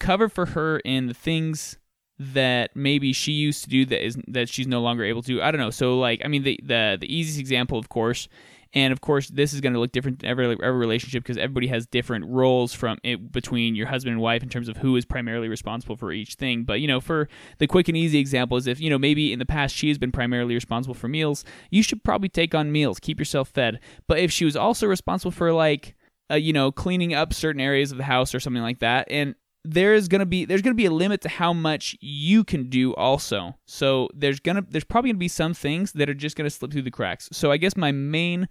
Cover 0.00 0.28
for 0.28 0.46
her 0.46 0.80
in 0.80 1.06
the 1.06 1.14
things 1.14 1.78
that 2.18 2.74
maybe 2.74 3.14
she 3.14 3.32
used 3.32 3.64
to 3.64 3.70
do 3.70 3.86
that 3.86 4.04
is 4.04 4.18
that 4.28 4.48
she's 4.48 4.66
no 4.66 4.80
longer 4.82 5.04
able 5.04 5.22
to. 5.22 5.42
I 5.42 5.50
don't 5.50 5.60
know. 5.60 5.70
So 5.70 5.98
like 5.98 6.20
I 6.24 6.28
mean 6.28 6.42
the 6.42 6.60
the 6.62 6.98
the 7.00 7.14
easiest 7.14 7.38
example 7.38 7.78
of 7.78 7.88
course 7.88 8.28
and 8.72 8.92
of 8.92 9.00
course 9.00 9.28
this 9.28 9.52
is 9.52 9.60
going 9.60 9.72
to 9.72 9.80
look 9.80 9.92
different 9.92 10.22
in 10.22 10.28
every 10.28 10.52
every 10.52 10.72
relationship 10.72 11.22
because 11.22 11.38
everybody 11.38 11.66
has 11.68 11.86
different 11.86 12.26
roles 12.26 12.72
from 12.72 12.98
it 13.02 13.32
between 13.32 13.74
your 13.74 13.86
husband 13.86 14.12
and 14.12 14.20
wife 14.20 14.42
in 14.42 14.48
terms 14.48 14.68
of 14.68 14.76
who 14.76 14.96
is 14.96 15.04
primarily 15.04 15.48
responsible 15.48 15.96
for 15.96 16.12
each 16.12 16.34
thing. 16.34 16.64
But 16.64 16.80
you 16.80 16.86
know, 16.86 17.00
for 17.00 17.28
the 17.58 17.66
quick 17.66 17.88
and 17.88 17.96
easy 17.96 18.18
example 18.18 18.56
is 18.56 18.66
if 18.66 18.80
you 18.80 18.90
know 18.90 18.98
maybe 18.98 19.32
in 19.32 19.38
the 19.38 19.46
past 19.46 19.74
she 19.74 19.88
has 19.88 19.96
been 19.96 20.12
primarily 20.12 20.54
responsible 20.54 20.94
for 20.94 21.08
meals, 21.08 21.44
you 21.70 21.82
should 21.82 22.04
probably 22.04 22.28
take 22.28 22.54
on 22.54 22.70
meals, 22.70 23.00
keep 23.00 23.18
yourself 23.18 23.48
fed. 23.48 23.80
But 24.06 24.18
if 24.18 24.30
she 24.30 24.44
was 24.44 24.56
also 24.56 24.86
responsible 24.86 25.32
for 25.32 25.52
like 25.52 25.94
uh, 26.30 26.36
you 26.36 26.52
know, 26.52 26.70
cleaning 26.70 27.12
up 27.12 27.32
certain 27.32 27.60
areas 27.60 27.90
of 27.90 27.98
the 27.98 28.04
house 28.04 28.34
or 28.34 28.40
something 28.40 28.62
like 28.62 28.78
that. 28.78 29.08
And 29.10 29.34
there's 29.64 30.08
gonna 30.08 30.26
be 30.26 30.44
there's 30.44 30.62
gonna 30.62 30.74
be 30.74 30.86
a 30.86 30.90
limit 30.90 31.20
to 31.22 31.28
how 31.28 31.52
much 31.52 31.96
you 32.00 32.44
can 32.44 32.68
do 32.68 32.94
also. 32.94 33.56
So 33.66 34.08
there's 34.14 34.40
gonna 34.40 34.64
there's 34.68 34.84
probably 34.84 35.10
gonna 35.10 35.18
be 35.18 35.28
some 35.28 35.54
things 35.54 35.92
that 35.92 36.08
are 36.08 36.14
just 36.14 36.36
gonna 36.36 36.50
slip 36.50 36.72
through 36.72 36.82
the 36.82 36.90
cracks. 36.90 37.28
So 37.32 37.50
I 37.50 37.56
guess 37.56 37.76
my 37.76 37.92
main 37.92 38.48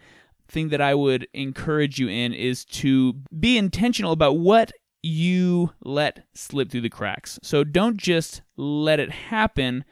thing 0.47 0.69
that 0.69 0.81
I 0.81 0.95
would 0.95 1.27
encourage 1.33 1.99
you 1.99 2.09
in 2.09 2.33
is 2.33 2.65
to 2.65 3.13
be 3.39 3.57
intentional 3.57 4.11
about 4.11 4.37
what 4.37 4.71
you 5.01 5.71
let 5.83 6.25
slip 6.33 6.69
through 6.69 6.81
the 6.81 6.89
cracks. 6.89 7.39
So 7.41 7.63
don't 7.63 7.97
just 7.97 8.41
let 8.57 8.99
it 8.99 9.11
happen. 9.11 9.85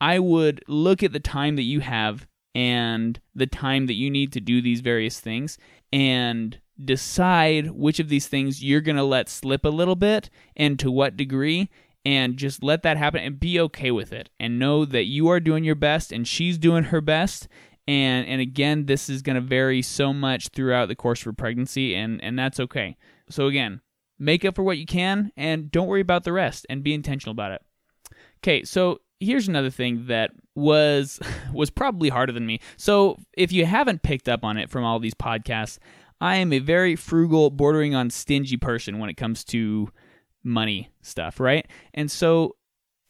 I 0.00 0.18
would 0.18 0.62
look 0.68 1.02
at 1.02 1.12
the 1.12 1.20
time 1.20 1.56
that 1.56 1.62
you 1.62 1.80
have 1.80 2.26
and 2.54 3.20
the 3.34 3.46
time 3.46 3.86
that 3.86 3.94
you 3.94 4.10
need 4.10 4.32
to 4.32 4.40
do 4.40 4.60
these 4.60 4.80
various 4.80 5.20
things 5.20 5.58
and 5.92 6.58
decide 6.82 7.70
which 7.72 7.98
of 7.98 8.08
these 8.08 8.28
things 8.28 8.62
you're 8.62 8.80
going 8.80 8.96
to 8.96 9.02
let 9.02 9.28
slip 9.28 9.64
a 9.64 9.70
little 9.70 9.96
bit 9.96 10.30
and 10.56 10.78
to 10.78 10.90
what 10.90 11.16
degree 11.16 11.68
and 12.04 12.36
just 12.36 12.62
let 12.62 12.82
that 12.82 12.96
happen 12.96 13.22
and 13.22 13.40
be 13.40 13.60
okay 13.60 13.90
with 13.90 14.12
it. 14.12 14.30
And 14.38 14.58
know 14.58 14.84
that 14.84 15.04
you 15.04 15.28
are 15.28 15.40
doing 15.40 15.64
your 15.64 15.74
best 15.74 16.12
and 16.12 16.26
she's 16.26 16.56
doing 16.56 16.84
her 16.84 17.00
best. 17.00 17.48
And 17.86 18.26
and 18.26 18.40
again 18.40 18.86
this 18.86 19.08
is 19.08 19.22
going 19.22 19.36
to 19.36 19.40
vary 19.40 19.82
so 19.82 20.12
much 20.12 20.48
throughout 20.48 20.88
the 20.88 20.94
course 20.94 21.24
of 21.24 21.36
pregnancy 21.36 21.94
and 21.94 22.22
and 22.22 22.38
that's 22.38 22.60
okay. 22.60 22.96
So 23.30 23.46
again 23.46 23.80
make 24.18 24.44
up 24.44 24.56
for 24.56 24.62
what 24.62 24.78
you 24.78 24.86
can 24.86 25.32
and 25.36 25.70
don't 25.70 25.86
worry 25.86 26.00
about 26.00 26.24
the 26.24 26.32
rest 26.32 26.66
and 26.68 26.82
be 26.82 26.94
intentional 26.94 27.32
about 27.32 27.52
it. 27.52 27.62
Okay 28.38 28.62
so 28.64 29.00
here's 29.20 29.48
another 29.48 29.70
thing 29.70 30.06
that 30.06 30.30
was 30.54 31.18
was 31.52 31.70
probably 31.70 32.10
harder 32.10 32.32
than 32.32 32.46
me. 32.46 32.60
So 32.76 33.18
if 33.32 33.52
you 33.52 33.64
haven't 33.64 34.02
picked 34.02 34.28
up 34.28 34.44
on 34.44 34.58
it 34.58 34.70
from 34.70 34.84
all 34.84 34.98
these 34.98 35.14
podcasts 35.14 35.78
I 36.20 36.36
am 36.36 36.52
a 36.52 36.58
very 36.58 36.96
frugal, 36.96 37.50
bordering 37.50 37.94
on 37.94 38.10
stingy 38.10 38.56
person 38.56 38.98
when 38.98 39.10
it 39.10 39.16
comes 39.16 39.44
to 39.46 39.90
money 40.42 40.90
stuff, 41.02 41.40
right? 41.40 41.66
And 41.94 42.10
so 42.10 42.56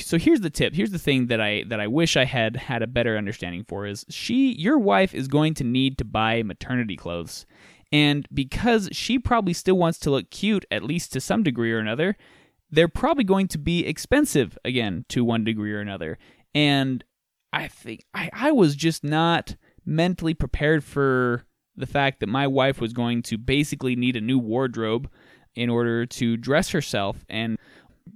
so 0.01 0.17
here's 0.17 0.41
the 0.41 0.51
tip. 0.51 0.75
Here's 0.75 0.93
the 0.93 0.99
thing 0.99 1.27
that 1.27 1.41
I 1.41 1.65
that 1.67 1.81
I 1.81 1.87
wish 1.87 2.17
I 2.17 2.25
had 2.25 2.57
had 2.57 2.83
a 2.83 2.87
better 2.87 3.17
understanding 3.17 3.65
for 3.65 3.87
is 3.87 4.05
she 4.09 4.53
your 4.53 4.79
wife 4.79 5.15
is 5.15 5.29
going 5.29 5.55
to 5.55 5.65
need 5.65 5.99
to 5.99 6.05
buy 6.05 6.43
maternity 6.43 6.97
clothes. 6.97 7.47
And 7.91 8.29
because 8.33 8.89
she 8.93 9.19
probably 9.19 9.55
still 9.55 9.77
wants 9.77 9.99
to 10.01 10.11
look 10.11 10.31
cute 10.31 10.65
at 10.71 10.85
least 10.85 11.13
to 11.13 11.21
some 11.21 11.43
degree 11.43 11.73
or 11.73 11.79
another, 11.79 12.17
they're 12.71 12.87
probably 12.87 13.25
going 13.25 13.49
to 13.49 13.59
be 13.59 13.87
expensive 13.87 14.59
again 14.65 15.05
to 15.09 15.25
one 15.25 15.43
degree 15.43 15.73
or 15.73 15.81
another. 15.81 16.19
And 16.55 17.03
I 17.53 17.69
think 17.69 18.05
I, 18.13 18.31
I 18.33 18.53
was 18.53 18.77
just 18.77 19.03
not 19.03 19.57
mentally 19.87 20.35
prepared 20.35 20.85
for 20.85 21.47
the 21.79 21.87
fact 21.87 22.21
that 22.21 22.29
my 22.29 22.47
wife 22.47 22.81
was 22.81 22.93
going 22.93 23.23
to 23.23 23.39
basically 23.39 23.97
need 23.97 24.17
a 24.17 24.21
new 24.21 24.39
wardrobe 24.39 25.09
in 25.55 25.71
order 25.71 26.07
to 26.07 26.37
dress 26.37 26.71
herself 26.71 27.25
and 27.29 27.57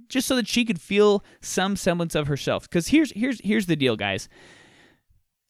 just 0.09 0.27
so 0.27 0.35
that 0.35 0.47
she 0.47 0.65
could 0.65 0.81
feel 0.81 1.23
some 1.41 1.75
semblance 1.75 2.15
of 2.15 2.27
herself. 2.27 2.63
Because 2.69 2.87
here's 2.87 3.11
here's 3.11 3.39
here's 3.43 3.65
the 3.67 3.75
deal, 3.75 3.95
guys. 3.95 4.29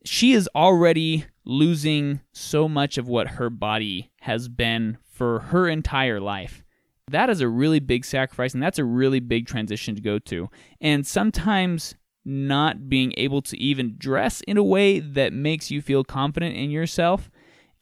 she 0.05 0.34
is 0.34 0.50
already 0.55 1.25
losing 1.46 2.22
so 2.34 2.67
much 2.67 2.98
of 2.98 3.08
what 3.08 3.27
her 3.29 3.50
body 3.50 4.12
has 4.22 4.48
been 4.48 4.98
for 5.03 5.39
her 5.39 5.67
entire 5.67 6.20
life. 6.20 6.63
That 7.10 7.29
is 7.29 7.41
a 7.41 7.48
really 7.48 7.79
big 7.79 8.05
sacrifice, 8.05 8.53
and 8.53 8.63
that's 8.63 8.79
a 8.79 8.86
really 8.86 9.20
big 9.20 9.46
transition 9.48 9.96
to 9.96 10.01
go 10.01 10.20
to. 10.20 10.50
And 10.82 11.05
sometimes 11.05 11.96
not 12.25 12.88
being 12.88 13.13
able 13.17 13.41
to 13.41 13.58
even 13.58 13.96
dress 13.98 14.41
in 14.41 14.58
a 14.58 14.63
way 14.63 15.00
that 15.00 15.34
makes 15.34 15.70
you 15.70 15.82
feel 15.82 16.03
confident 16.03 16.55
in 16.55 16.72
yourself 16.72 17.29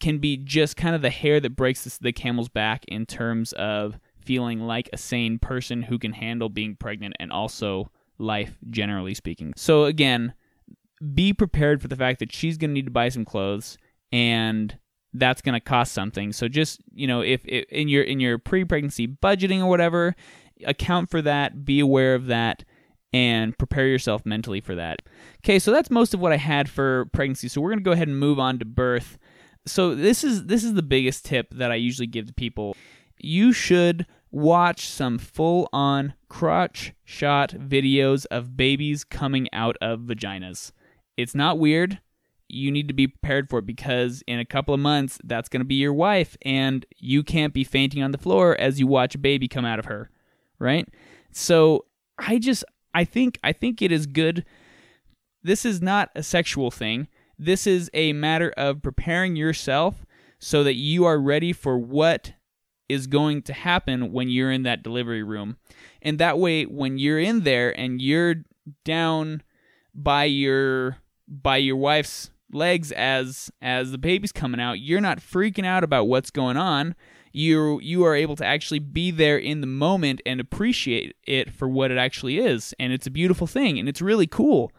can 0.02 0.18
be 0.18 0.36
just 0.36 0.76
kind 0.76 0.96
of 0.96 1.02
the 1.02 1.10
hair 1.10 1.40
that 1.40 1.56
breaks 1.56 1.98
the 1.98 2.12
camel's 2.12 2.50
back 2.50 2.84
in 2.88 3.06
terms 3.06 3.54
of 3.54 3.98
feeling 4.20 4.60
like 4.60 4.90
a 4.92 4.98
sane 4.98 5.40
person 5.40 5.84
who 5.84 5.98
can 5.98 6.14
handle 6.14 6.50
being 6.50 6.76
pregnant 6.76 7.16
and 7.20 7.32
also 7.32 7.90
life 8.18 8.58
generally 8.70 9.14
speaking. 9.14 9.54
So 9.56 9.86
again, 9.86 10.34
be 11.14 11.34
prepared 11.34 11.82
for 11.82 11.88
the 11.88 11.96
fact 11.96 12.20
that 12.20 12.32
she's 12.34 12.58
going 12.58 12.72
to 12.72 12.74
need 12.74 12.86
to 12.86 12.92
buy 12.92 13.10
some 13.10 13.26
clothes 13.26 13.78
and 14.12 14.78
that's 15.14 15.42
going 15.42 15.54
to 15.54 15.60
cost 15.60 15.94
something. 15.94 16.32
So 16.32 16.48
just, 16.48 16.82
you 16.94 17.08
know, 17.08 17.22
if, 17.22 17.42
if 17.46 17.66
in 17.70 17.88
your 17.88 18.04
in 18.04 18.20
your 18.20 18.38
pre-pregnancy 18.38 19.08
budgeting 19.08 19.62
or 19.62 19.68
whatever, 19.68 20.16
account 20.66 21.10
for 21.10 21.22
that, 21.22 21.66
be 21.66 21.80
aware 21.80 22.16
of 22.16 22.28
that 22.28 22.64
and 23.14 23.58
prepare 23.58 23.88
yourself 23.88 24.26
mentally 24.26 24.62
for 24.62 24.76
that. 24.76 25.02
Okay, 25.40 25.60
so 25.60 25.72
that's 25.72 25.90
most 25.90 26.14
of 26.14 26.20
what 26.20 26.32
I 26.32 26.38
had 26.38 26.70
for 26.70 27.06
pregnancy. 27.08 27.50
So 27.50 27.60
we're 27.60 27.72
going 27.72 27.80
to 27.80 27.84
go 27.84 27.92
ahead 27.92 28.08
and 28.08 28.18
move 28.18 28.40
on 28.40 28.60
to 28.60 28.66
birth. 28.66 29.18
So 29.66 29.96
this 29.96 30.24
is 30.24 30.46
this 30.46 30.64
is 30.64 30.74
the 30.74 30.82
biggest 30.82 31.26
tip 31.26 31.54
that 31.54 31.72
I 31.72 31.76
usually 31.76 32.08
give 32.08 32.28
to 32.28 32.34
people. 32.34 32.76
You 33.20 33.54
should 33.54 34.08
watch 34.32 34.88
some 34.88 35.20
full-on 35.20 36.14
crotch 36.30 36.94
shot 37.04 37.52
videos 37.52 38.26
of 38.32 38.56
babies 38.56 39.04
coming 39.04 39.48
out 39.52 39.76
of 39.82 40.00
vaginas. 40.02 40.72
It's 41.18 41.36
not 41.36 41.60
weird. 41.60 42.00
You 42.48 42.72
need 42.72 42.88
to 42.88 42.94
be 42.94 43.08
prepared 43.08 43.50
for 43.50 43.60
it 43.60 43.66
because 43.66 44.24
in 44.28 44.40
a 44.40 44.46
couple 44.46 44.74
of 44.74 44.80
months, 44.80 45.20
that's 45.24 45.50
going 45.50 45.62
to 45.62 45.66
be 45.66 45.76
your 45.76 45.94
wife, 45.94 46.38
and 46.42 46.86
you 46.98 47.24
can't 47.24 47.54
be 47.54 47.64
fainting 47.64 48.02
on 48.02 48.12
the 48.12 48.18
floor 48.18 48.60
as 48.60 48.80
you 48.80 48.88
watch 48.88 49.16
a 49.16 49.20
baby 49.20 49.48
come 49.48 49.66
out 49.66 49.80
of 49.80 49.86
her, 49.86 50.10
right? 50.60 50.88
So 51.32 51.86
I 52.18 52.40
just, 52.40 52.64
I 52.94 53.04
think, 53.04 53.38
I 53.44 53.54
think 53.54 53.82
it 53.82 53.92
is 53.92 54.06
good. 54.06 54.46
This 55.44 55.66
is 55.66 55.82
not 55.82 56.10
a 56.16 56.24
sexual 56.24 56.72
thing. 56.72 57.08
This 57.44 57.66
is 57.66 57.90
a 57.96 58.14
matter 58.14 58.54
of 58.56 58.84
preparing 58.84 59.36
yourself 59.36 60.06
so 60.38 60.64
that 60.64 60.76
you 60.76 61.06
are 61.06 61.20
ready 61.20 61.54
for 61.54 61.76
what 61.76 62.34
is 62.88 63.08
going 63.08 63.42
to 63.42 63.54
happen 63.54 64.12
when 64.12 64.30
you're 64.30 64.52
in 64.52 64.62
that 64.62 64.84
delivery 64.84 65.24
room. 65.24 65.58
And 66.04 66.20
that 66.20 66.38
way, 66.38 66.66
when 66.66 67.00
you're 67.00 67.20
in 67.20 67.42
there 67.42 67.76
and 67.76 68.00
you're 68.00 68.36
down 68.86 69.42
by 69.96 70.26
your 70.26 70.98
by 71.28 71.58
your 71.58 71.78
wife's 71.78 72.30
legs 72.52 72.92
as 72.92 73.50
as 73.60 73.92
the 73.92 73.98
baby's 73.98 74.32
coming 74.32 74.62
out, 74.62 74.80
you're 74.80 75.02
not 75.02 75.18
freaking 75.18 75.66
out 75.66 75.84
about 75.84 76.08
what's 76.08 76.30
going 76.30 76.58
on. 76.58 76.94
You 77.32 77.80
you 77.82 78.06
are 78.06 78.14
able 78.14 78.36
to 78.36 78.46
actually 78.46 78.78
be 78.78 79.10
there 79.10 79.40
in 79.40 79.62
the 79.62 79.68
moment 79.68 80.22
and 80.28 80.40
appreciate 80.40 81.16
it 81.24 81.52
for 81.52 81.68
what 81.68 81.90
it 81.90 81.98
actually 81.98 82.38
is, 82.38 82.76
and 82.80 82.94
it's 82.94 83.08
a 83.08 83.12
beautiful 83.12 83.48
thing 83.48 83.80
and 83.80 83.90
it's 83.90 84.00
really 84.00 84.28
cool. 84.28 84.72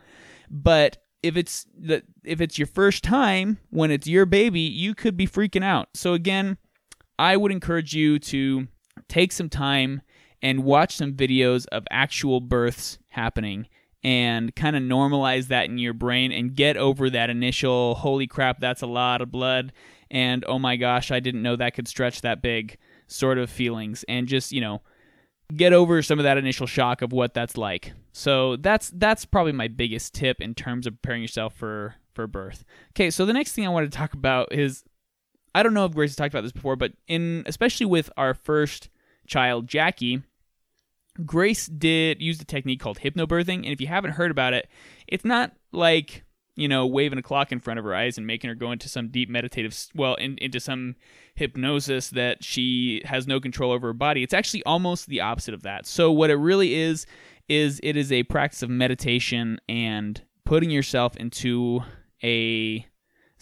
But 0.48 0.98
if 1.22 1.36
it's 1.36 1.66
the 1.78 2.02
if 2.24 2.40
it's 2.40 2.58
your 2.58 2.66
first 2.66 3.04
time 3.04 3.58
when 3.70 3.90
it's 3.90 4.06
your 4.06 4.26
baby, 4.26 4.60
you 4.60 4.94
could 4.94 5.16
be 5.16 5.26
freaking 5.26 5.64
out. 5.64 5.88
So 5.94 6.14
again, 6.14 6.58
I 7.18 7.36
would 7.36 7.52
encourage 7.52 7.94
you 7.94 8.18
to 8.18 8.66
take 9.08 9.32
some 9.32 9.48
time 9.48 10.02
and 10.42 10.64
watch 10.64 10.96
some 10.96 11.12
videos 11.12 11.66
of 11.70 11.86
actual 11.90 12.40
births 12.40 12.98
happening 13.08 13.68
and 14.02 14.54
kind 14.56 14.74
of 14.74 14.82
normalize 14.82 15.46
that 15.48 15.66
in 15.66 15.78
your 15.78 15.94
brain 15.94 16.32
and 16.32 16.56
get 16.56 16.76
over 16.76 17.08
that 17.08 17.30
initial 17.30 17.94
holy 17.94 18.26
crap 18.26 18.58
that's 18.58 18.82
a 18.82 18.86
lot 18.86 19.20
of 19.20 19.30
blood 19.30 19.72
and 20.10 20.44
oh 20.48 20.58
my 20.58 20.74
gosh 20.76 21.12
I 21.12 21.20
didn't 21.20 21.42
know 21.42 21.54
that 21.54 21.74
could 21.74 21.86
stretch 21.86 22.20
that 22.22 22.42
big 22.42 22.78
sort 23.06 23.38
of 23.38 23.48
feelings 23.48 24.04
and 24.08 24.26
just 24.26 24.50
you 24.50 24.60
know 24.60 24.82
get 25.56 25.72
over 25.72 26.02
some 26.02 26.18
of 26.18 26.24
that 26.24 26.38
initial 26.38 26.66
shock 26.66 27.02
of 27.02 27.12
what 27.12 27.34
that's 27.34 27.56
like. 27.56 27.92
So 28.12 28.56
that's 28.56 28.90
that's 28.94 29.24
probably 29.24 29.52
my 29.52 29.68
biggest 29.68 30.14
tip 30.14 30.40
in 30.40 30.54
terms 30.54 30.86
of 30.86 31.00
preparing 31.00 31.22
yourself 31.22 31.54
for 31.54 31.96
for 32.14 32.26
birth. 32.26 32.64
Okay 32.92 33.10
so 33.10 33.24
the 33.24 33.32
next 33.32 33.52
thing 33.52 33.66
I 33.66 33.70
want 33.70 33.90
to 33.90 33.96
talk 33.96 34.14
about 34.14 34.52
is 34.52 34.84
I 35.54 35.62
don't 35.62 35.74
know 35.74 35.84
if 35.84 35.92
Grace 35.92 36.10
has 36.10 36.16
talked 36.16 36.34
about 36.34 36.42
this 36.42 36.52
before 36.52 36.76
but 36.76 36.92
in 37.08 37.42
especially 37.46 37.86
with 37.86 38.10
our 38.16 38.34
first 38.34 38.88
child 39.26 39.66
Jackie 39.66 40.22
Grace 41.26 41.66
did 41.66 42.22
use 42.22 42.40
a 42.40 42.44
technique 42.44 42.80
called 42.80 43.00
hypnobirthing, 43.00 43.56
and 43.56 43.66
if 43.66 43.80
you 43.80 43.86
haven't 43.86 44.12
heard 44.12 44.30
about 44.30 44.54
it, 44.54 44.68
it's 45.06 45.24
not 45.24 45.52
like 45.70 46.24
you 46.54 46.68
know 46.68 46.86
waving 46.86 47.18
a 47.18 47.22
clock 47.22 47.52
in 47.52 47.60
front 47.60 47.78
of 47.78 47.84
her 47.84 47.94
eyes 47.94 48.18
and 48.18 48.26
making 48.26 48.48
her 48.48 48.54
go 48.54 48.72
into 48.72 48.88
some 48.88 49.08
deep 49.08 49.28
meditative, 49.28 49.76
well, 49.94 50.14
in, 50.16 50.36
into 50.38 50.60
some 50.60 50.96
hypnosis 51.34 52.10
that 52.10 52.44
she 52.44 53.02
has 53.04 53.26
no 53.26 53.40
control 53.40 53.72
over 53.72 53.88
her 53.88 53.92
body. 53.92 54.22
It's 54.22 54.34
actually 54.34 54.62
almost 54.64 55.08
the 55.08 55.20
opposite 55.20 55.54
of 55.54 55.62
that. 55.62 55.86
So 55.86 56.12
what 56.12 56.30
it 56.30 56.36
really 56.36 56.74
is 56.74 57.06
is 57.48 57.80
it 57.82 57.96
is 57.96 58.12
a 58.12 58.22
practice 58.24 58.62
of 58.62 58.70
meditation 58.70 59.58
and 59.68 60.22
putting 60.44 60.70
yourself 60.70 61.16
into 61.16 61.80
a 62.22 62.86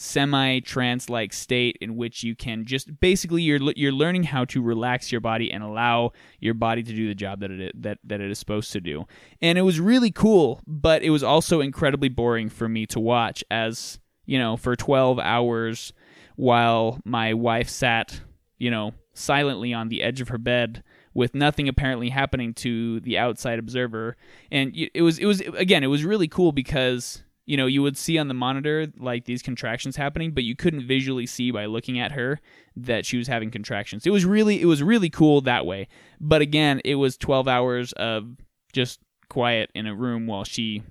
semi 0.00 0.60
trance 0.60 1.10
like 1.10 1.30
state 1.30 1.76
in 1.82 1.94
which 1.94 2.22
you 2.22 2.34
can 2.34 2.64
just 2.64 3.00
basically 3.00 3.42
you're 3.42 3.60
you're 3.76 3.92
learning 3.92 4.22
how 4.22 4.46
to 4.46 4.62
relax 4.62 5.12
your 5.12 5.20
body 5.20 5.52
and 5.52 5.62
allow 5.62 6.10
your 6.38 6.54
body 6.54 6.82
to 6.82 6.94
do 6.94 7.06
the 7.06 7.14
job 7.14 7.40
that 7.40 7.50
it 7.50 7.82
that 7.82 7.98
that 8.04 8.18
it 8.18 8.30
is 8.30 8.38
supposed 8.38 8.72
to 8.72 8.80
do. 8.80 9.04
And 9.42 9.58
it 9.58 9.62
was 9.62 9.78
really 9.78 10.10
cool, 10.10 10.62
but 10.66 11.02
it 11.02 11.10
was 11.10 11.22
also 11.22 11.60
incredibly 11.60 12.08
boring 12.08 12.48
for 12.48 12.66
me 12.66 12.86
to 12.86 12.98
watch 12.98 13.44
as, 13.50 13.98
you 14.24 14.38
know, 14.38 14.56
for 14.56 14.74
12 14.74 15.18
hours 15.18 15.92
while 16.36 16.98
my 17.04 17.34
wife 17.34 17.68
sat, 17.68 18.22
you 18.56 18.70
know, 18.70 18.94
silently 19.12 19.74
on 19.74 19.90
the 19.90 20.02
edge 20.02 20.22
of 20.22 20.28
her 20.28 20.38
bed 20.38 20.82
with 21.12 21.34
nothing 21.34 21.68
apparently 21.68 22.08
happening 22.08 22.54
to 22.54 23.00
the 23.00 23.18
outside 23.18 23.58
observer. 23.58 24.16
And 24.50 24.72
it 24.74 25.02
was 25.02 25.18
it 25.18 25.26
was 25.26 25.42
again, 25.42 25.84
it 25.84 25.88
was 25.88 26.04
really 26.06 26.28
cool 26.28 26.52
because 26.52 27.22
you 27.46 27.56
know, 27.56 27.66
you 27.66 27.82
would 27.82 27.96
see 27.96 28.18
on 28.18 28.28
the 28.28 28.34
monitor 28.34 28.86
like 28.98 29.24
these 29.24 29.42
contractions 29.42 29.96
happening, 29.96 30.32
but 30.32 30.44
you 30.44 30.54
couldn't 30.54 30.86
visually 30.86 31.26
see 31.26 31.50
by 31.50 31.66
looking 31.66 31.98
at 31.98 32.12
her 32.12 32.40
that 32.76 33.04
she 33.04 33.16
was 33.16 33.28
having 33.28 33.50
contractions. 33.50 34.06
It 34.06 34.10
was 34.10 34.24
really 34.24 34.60
it 34.60 34.66
was 34.66 34.82
really 34.82 35.10
cool 35.10 35.40
that 35.42 35.66
way. 35.66 35.88
But 36.20 36.42
again, 36.42 36.80
it 36.84 36.96
was 36.96 37.16
12 37.16 37.48
hours 37.48 37.92
of 37.94 38.36
just 38.72 39.00
quiet 39.28 39.70
in 39.74 39.86
a 39.86 39.94
room 39.94 40.26
while 40.26 40.44
she 40.44 40.82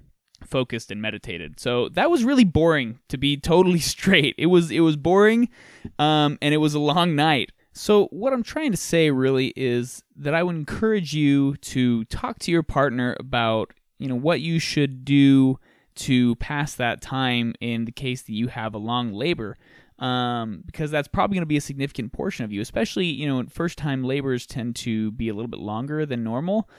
focused 0.45 0.91
and 0.91 1.01
meditated. 1.01 1.59
So 1.59 1.89
that 1.89 2.09
was 2.09 2.23
really 2.23 2.45
boring 2.45 2.99
to 3.09 3.17
be 3.17 3.37
totally 3.37 3.79
straight. 3.93 4.35
It 4.37 4.47
was 4.47 4.71
it 4.71 4.81
was 4.81 4.95
boring 4.95 5.49
um, 5.97 6.37
and 6.41 6.53
it 6.53 6.57
was 6.57 6.73
a 6.73 6.79
long 6.79 7.15
night. 7.15 7.51
So 7.71 8.07
what 8.07 8.33
I'm 8.33 8.43
trying 8.43 8.71
to 8.71 8.77
say 8.77 9.11
really 9.11 9.53
is 9.55 10.03
that 10.17 10.33
I 10.33 10.43
would 10.43 10.55
encourage 10.55 11.13
you 11.13 11.55
to 11.57 12.03
talk 12.05 12.39
to 12.39 12.51
your 12.51 12.63
partner 12.63 13.15
about, 13.19 13.73
you 13.99 14.07
know, 14.07 14.15
what 14.15 14.41
you 14.41 14.59
should 14.59 15.05
do 15.05 15.59
to 15.99 16.35
pass 16.35 16.75
that 16.75 17.01
time 17.01 17.53
in 17.59 17.85
the 17.85 17.91
case 17.91 18.21
that 18.23 18.33
you 18.33 18.47
have 18.47 18.73
a 18.73 18.77
long 18.77 19.13
labor. 19.13 19.57
Um, 19.99 20.63
because 20.65 20.91
that's 20.91 21.09
probably 21.09 21.35
going 21.35 21.41
to 21.41 21.47
be 21.47 21.57
a 21.57 21.61
significant 21.61 22.13
portion 22.13 22.45
of 22.45 22.53
you, 22.53 22.61
especially, 22.61 23.07
you 23.07 23.27
know, 23.27 23.43
first 23.49 23.77
time 23.77 24.05
labors 24.05 24.45
tend 24.45 24.77
to 24.77 25.11
be 25.11 25.27
a 25.27 25.33
little 25.33 25.49
bit 25.49 25.59
longer 25.59 26.05
than 26.05 26.23
normal. 26.23 26.69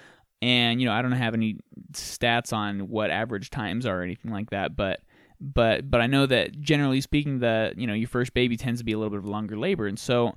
And, 0.41 0.81
you 0.81 0.87
know, 0.87 0.95
I 0.95 1.03
don't 1.03 1.12
have 1.12 1.35
any 1.35 1.59
stats 1.93 2.50
on 2.55 2.89
what 2.89 3.11
average 3.11 3.50
times 3.50 3.85
are 3.85 4.00
or 4.00 4.03
anything 4.03 4.31
like 4.31 4.50
that, 4.50 4.75
but 4.75 5.00
but 5.41 5.91
but 5.91 6.00
I 6.00 6.07
know 6.07 6.27
that 6.27 6.61
generally 6.61 7.00
speaking, 7.00 7.39
the 7.39 7.73
you 7.77 7.87
know 7.87 7.95
your 7.95 8.09
first 8.09 8.35
baby 8.35 8.57
tends 8.57 8.81
to 8.81 8.85
be 8.85 8.93
a 8.93 8.99
little 8.99 9.11
bit 9.11 9.19
of 9.19 9.25
longer 9.25 9.59
labor, 9.59 9.87
and 9.87 9.99
so 9.99 10.37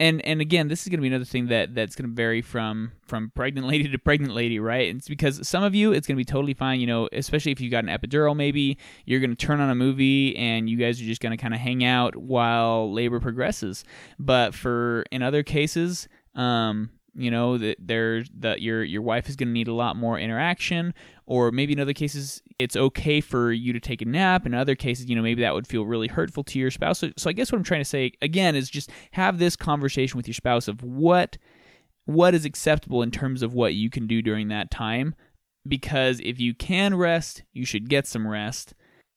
and 0.00 0.24
and 0.24 0.40
again, 0.40 0.68
this 0.68 0.82
is 0.82 0.88
going 0.88 0.98
to 0.98 1.02
be 1.02 1.08
another 1.08 1.24
thing 1.24 1.48
that 1.48 1.74
that's 1.74 1.94
going 1.94 2.08
to 2.08 2.14
vary 2.14 2.42
from 2.42 2.92
from 3.02 3.30
pregnant 3.34 3.66
lady 3.66 3.88
to 3.90 3.98
pregnant 3.98 4.34
lady, 4.34 4.58
right? 4.58 4.94
It's 4.94 5.08
because 5.08 5.46
some 5.46 5.62
of 5.62 5.74
you 5.74 5.92
it's 5.92 6.06
going 6.06 6.16
to 6.16 6.20
be 6.20 6.24
totally 6.24 6.54
fine, 6.54 6.80
you 6.80 6.86
know, 6.86 7.08
especially 7.12 7.52
if 7.52 7.60
you 7.60 7.70
got 7.70 7.84
an 7.84 7.90
epidural. 7.90 8.34
Maybe 8.34 8.78
you're 9.06 9.20
going 9.20 9.34
to 9.34 9.36
turn 9.36 9.60
on 9.60 9.70
a 9.70 9.74
movie 9.74 10.36
and 10.36 10.68
you 10.68 10.76
guys 10.76 11.00
are 11.00 11.04
just 11.04 11.20
going 11.20 11.36
to 11.36 11.36
kind 11.36 11.54
of 11.54 11.60
hang 11.60 11.84
out 11.84 12.16
while 12.16 12.92
labor 12.92 13.20
progresses. 13.20 13.84
But 14.18 14.54
for 14.54 15.04
in 15.12 15.22
other 15.22 15.42
cases, 15.42 16.08
um, 16.34 16.90
you 17.14 17.30
know 17.30 17.58
that 17.58 17.76
there's 17.78 18.30
that 18.38 18.62
your 18.62 18.82
your 18.82 19.02
wife 19.02 19.28
is 19.28 19.36
going 19.36 19.48
to 19.48 19.52
need 19.52 19.68
a 19.68 19.74
lot 19.74 19.96
more 19.96 20.18
interaction 20.18 20.94
or 21.26 21.50
maybe 21.50 21.72
in 21.72 21.80
other 21.80 21.92
cases 21.92 22.42
it's 22.58 22.76
okay 22.76 23.20
for 23.20 23.52
you 23.52 23.72
to 23.72 23.80
take 23.80 24.02
a 24.02 24.04
nap. 24.04 24.46
In 24.46 24.54
other 24.54 24.74
cases 24.74 25.08
you 25.08 25.16
know 25.16 25.22
maybe 25.22 25.42
that 25.42 25.54
would 25.54 25.66
feel 25.66 25.84
really 25.84 26.08
hurtful 26.08 26.44
to 26.44 26.58
your 26.58 26.70
spouse. 26.70 26.98
So, 26.98 27.10
so 27.16 27.28
i 27.28 27.32
guess 27.32 27.52
what 27.52 27.58
i'm 27.58 27.64
trying 27.64 27.80
to 27.80 27.86
say 27.88 28.12
again 28.22 28.56
is 28.56 28.70
just 28.70 28.90
have 29.12 29.38
this 29.38 29.56
conversation 29.56 30.16
with 30.16 30.26
your 30.26 30.34
spouse 30.34 30.68
of 30.68 30.82
what 30.82 31.36
what 32.04 32.34
is 32.34 32.44
acceptable 32.44 33.02
in 33.02 33.10
terms 33.10 33.42
of 33.42 33.54
what 33.54 33.74
you 33.74 33.88
can 33.88 34.06
do 34.06 34.22
during 34.22 34.48
that 34.48 34.70
time. 34.70 35.14
Because 35.68 36.18
if 36.20 36.40
you 36.40 36.54
can 36.54 36.96
rest 36.96 37.42
you 37.52 37.64
should 37.64 37.88
get 37.88 38.06
some 38.06 38.26
rest. 38.26 38.74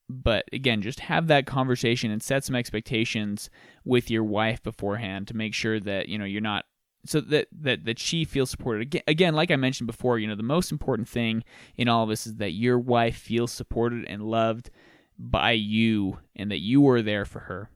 But 0.09 0.45
again 0.51 0.81
just 0.81 0.99
have 0.99 1.27
that 1.27 1.47
conversation 1.47 2.11
and 2.11 2.21
set 2.21 2.43
some 2.43 2.55
expectations 2.55 3.49
with 3.85 4.11
your 4.11 4.23
wife 4.23 4.61
beforehand 4.61 5.29
to 5.29 5.35
make 5.35 5.53
sure 5.53 5.79
that 5.79 6.09
you 6.09 6.17
know 6.17 6.25
you're 6.25 6.41
not 6.41 6.65
so 7.05 7.21
that 7.21 7.47
that 7.51 7.85
that 7.85 8.00
she 8.00 8.25
feels 8.25 8.50
supported 8.50 8.81
again, 8.81 9.01
again 9.07 9.33
like 9.33 9.51
i 9.51 9.55
mentioned 9.55 9.88
before 9.88 10.19
you 10.19 10.27
know 10.27 10.35
the 10.35 10.43
most 10.43 10.71
important 10.71 11.07
thing 11.07 11.43
in 11.77 11.88
all 11.88 12.03
of 12.03 12.09
this 12.09 12.27
is 12.27 12.35
that 12.35 12.51
your 12.51 12.77
wife 12.77 13.17
feels 13.17 13.51
supported 13.51 14.05
and 14.05 14.24
loved 14.24 14.69
by 15.17 15.51
you 15.51 16.19
and 16.35 16.51
that 16.51 16.59
you 16.59 16.81
were 16.81 17.01
there 17.01 17.25
for 17.25 17.39
her. 17.39 17.69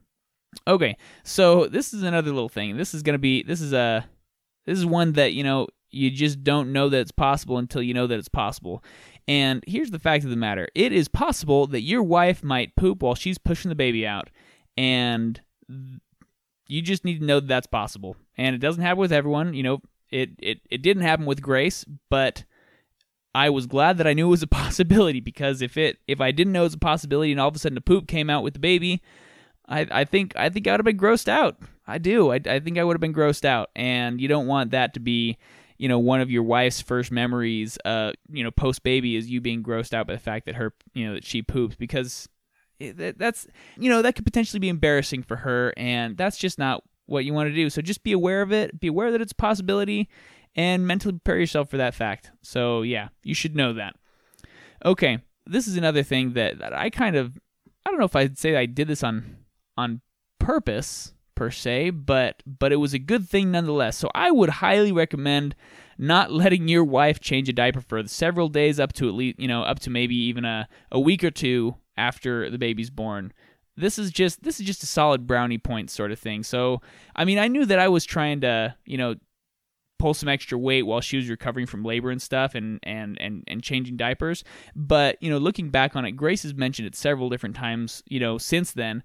Okay, 0.66 0.96
so 1.22 1.66
this 1.66 1.94
is 1.94 2.02
another 2.02 2.32
little 2.32 2.48
thing. 2.48 2.76
This 2.76 2.94
is 2.94 3.02
gonna 3.02 3.18
be 3.18 3.42
this 3.42 3.60
is 3.60 3.72
a 3.72 4.06
this 4.66 4.78
is 4.78 4.86
one 4.86 5.12
that 5.12 5.32
you 5.32 5.44
know 5.44 5.68
you 5.90 6.10
just 6.10 6.42
don't 6.42 6.72
know 6.72 6.88
that 6.88 7.00
it's 7.00 7.12
possible 7.12 7.58
until 7.58 7.82
you 7.82 7.94
know 7.94 8.06
that 8.06 8.18
it's 8.18 8.28
possible. 8.28 8.82
And 9.28 9.62
here's 9.66 9.90
the 9.90 9.98
fact 9.98 10.24
of 10.24 10.30
the 10.30 10.36
matter: 10.36 10.68
it 10.74 10.92
is 10.92 11.08
possible 11.08 11.66
that 11.68 11.82
your 11.82 12.02
wife 12.02 12.42
might 12.42 12.76
poop 12.76 13.02
while 13.02 13.14
she's 13.14 13.38
pushing 13.38 13.68
the 13.68 13.76
baby 13.76 14.06
out, 14.06 14.28
and 14.76 15.40
you 16.70 16.82
just 16.82 17.04
need 17.04 17.18
to 17.18 17.24
know 17.24 17.40
that 17.40 17.48
that's 17.48 17.66
possible. 17.66 18.16
And 18.36 18.54
it 18.54 18.58
doesn't 18.58 18.82
happen 18.82 19.00
with 19.00 19.12
everyone. 19.12 19.54
You 19.54 19.62
know, 19.62 19.80
it 20.10 20.30
it 20.38 20.60
it 20.70 20.82
didn't 20.82 21.02
happen 21.02 21.26
with 21.26 21.42
Grace, 21.42 21.84
but 22.08 22.44
I 23.34 23.50
was 23.50 23.66
glad 23.66 23.98
that 23.98 24.06
I 24.06 24.12
knew 24.12 24.28
it 24.28 24.30
was 24.30 24.42
a 24.42 24.46
possibility 24.62 25.20
because 25.20 25.62
if 25.62 25.76
it 25.76 25.98
if 26.06 26.20
I 26.20 26.30
didn't 26.30 26.52
know 26.52 26.62
it 26.62 26.64
was 26.64 26.74
a 26.74 26.78
possibility 26.78 27.32
and 27.32 27.40
all 27.40 27.48
of 27.48 27.56
a 27.56 27.58
sudden 27.58 27.74
the 27.74 27.80
poop 27.80 28.06
came 28.06 28.30
out 28.30 28.44
with 28.44 28.54
the 28.54 28.60
baby, 28.60 29.02
I 29.68 29.86
I 29.90 30.04
think 30.04 30.32
I 30.36 30.48
think 30.48 30.66
I 30.66 30.72
would 30.72 30.80
have 30.80 30.84
been 30.84 30.98
grossed 30.98 31.28
out. 31.28 31.56
I 31.86 31.98
do. 31.98 32.32
I 32.32 32.40
I 32.46 32.60
think 32.60 32.78
I 32.78 32.84
would 32.84 32.94
have 32.94 33.00
been 33.00 33.14
grossed 33.14 33.44
out, 33.44 33.70
and 33.74 34.20
you 34.20 34.28
don't 34.28 34.46
want 34.46 34.70
that 34.70 34.94
to 34.94 35.00
be 35.00 35.38
you 35.76 35.88
know 35.88 35.98
one 35.98 36.20
of 36.20 36.30
your 36.30 36.42
wife's 36.42 36.82
first 36.82 37.10
memories 37.10 37.78
uh 37.86 38.12
you 38.30 38.44
know 38.44 38.50
post 38.50 38.82
baby 38.82 39.16
is 39.16 39.30
you 39.30 39.40
being 39.40 39.62
grossed 39.62 39.94
out 39.94 40.06
by 40.06 40.12
the 40.12 40.18
fact 40.18 40.44
that 40.44 40.56
her 40.56 40.74
you 40.92 41.08
know 41.08 41.14
that 41.14 41.24
she 41.24 41.40
poops 41.40 41.74
because 41.74 42.28
it, 42.80 43.18
that's 43.18 43.46
you 43.76 43.90
know 43.90 44.02
that 44.02 44.14
could 44.14 44.24
potentially 44.24 44.60
be 44.60 44.68
embarrassing 44.68 45.22
for 45.22 45.36
her 45.36 45.72
and 45.76 46.16
that's 46.16 46.38
just 46.38 46.58
not 46.58 46.82
what 47.06 47.24
you 47.24 47.34
want 47.34 47.48
to 47.48 47.54
do. 47.54 47.68
So 47.68 47.82
just 47.82 48.02
be 48.02 48.12
aware 48.12 48.42
of 48.42 48.52
it 48.52 48.80
be 48.80 48.88
aware 48.88 49.12
that 49.12 49.20
it's 49.20 49.32
a 49.32 49.36
possibility 49.36 50.08
and 50.56 50.86
mentally 50.86 51.12
prepare 51.12 51.38
yourself 51.38 51.68
for 51.68 51.76
that 51.76 51.94
fact. 51.94 52.30
So 52.42 52.82
yeah 52.82 53.08
you 53.22 53.34
should 53.34 53.54
know 53.54 53.72
that. 53.74 53.96
Okay 54.84 55.18
this 55.46 55.66
is 55.66 55.76
another 55.76 56.02
thing 56.02 56.34
that, 56.34 56.58
that 56.58 56.72
i 56.72 56.90
kind 56.90 57.16
of 57.16 57.32
i 57.84 57.90
don't 57.90 57.98
know 57.98 58.04
if 58.04 58.14
i'd 58.14 58.38
say 58.38 58.56
i 58.56 58.66
did 58.66 58.86
this 58.86 59.02
on 59.02 59.38
on 59.76 60.00
purpose 60.38 61.14
per 61.40 61.50
se, 61.50 61.88
but 61.88 62.42
but 62.44 62.70
it 62.70 62.76
was 62.76 62.92
a 62.92 62.98
good 62.98 63.26
thing 63.26 63.50
nonetheless. 63.50 63.96
So 63.96 64.10
I 64.14 64.30
would 64.30 64.50
highly 64.50 64.92
recommend 64.92 65.54
not 65.96 66.30
letting 66.30 66.68
your 66.68 66.84
wife 66.84 67.18
change 67.18 67.48
a 67.48 67.52
diaper 67.54 67.80
for 67.80 68.06
several 68.06 68.48
days 68.48 68.78
up 68.78 68.92
to 68.94 69.08
at 69.08 69.14
least, 69.14 69.40
you 69.40 69.48
know, 69.48 69.62
up 69.62 69.78
to 69.80 69.90
maybe 69.90 70.14
even 70.14 70.44
a, 70.44 70.68
a 70.92 71.00
week 71.00 71.24
or 71.24 71.30
two 71.30 71.76
after 71.96 72.50
the 72.50 72.58
baby's 72.58 72.90
born. 72.90 73.32
This 73.76 73.98
is 73.98 74.10
just 74.10 74.42
this 74.42 74.60
is 74.60 74.66
just 74.66 74.82
a 74.82 74.86
solid 74.86 75.26
brownie 75.26 75.58
point 75.58 75.90
sort 75.90 76.12
of 76.12 76.18
thing. 76.18 76.42
So, 76.42 76.82
I 77.16 77.24
mean, 77.24 77.38
I 77.38 77.48
knew 77.48 77.64
that 77.66 77.78
I 77.78 77.88
was 77.88 78.04
trying 78.04 78.40
to, 78.42 78.74
you 78.84 78.98
know, 78.98 79.14
pull 79.98 80.14
some 80.14 80.28
extra 80.28 80.58
weight 80.58 80.82
while 80.82 81.00
she 81.00 81.16
was 81.16 81.28
recovering 81.28 81.66
from 81.66 81.84
labor 81.84 82.10
and 82.10 82.22
stuff 82.22 82.54
and 82.54 82.80
and 82.82 83.20
and 83.20 83.44
and 83.46 83.62
changing 83.62 83.98
diapers 83.98 84.42
but 84.74 85.22
you 85.22 85.28
know 85.28 85.36
looking 85.36 85.68
back 85.68 85.94
on 85.94 86.06
it 86.06 86.12
grace 86.12 86.42
has 86.42 86.54
mentioned 86.54 86.88
it 86.88 86.96
several 86.96 87.28
different 87.28 87.54
times 87.54 88.02
you 88.06 88.18
know 88.18 88.38
since 88.38 88.72
then 88.72 89.02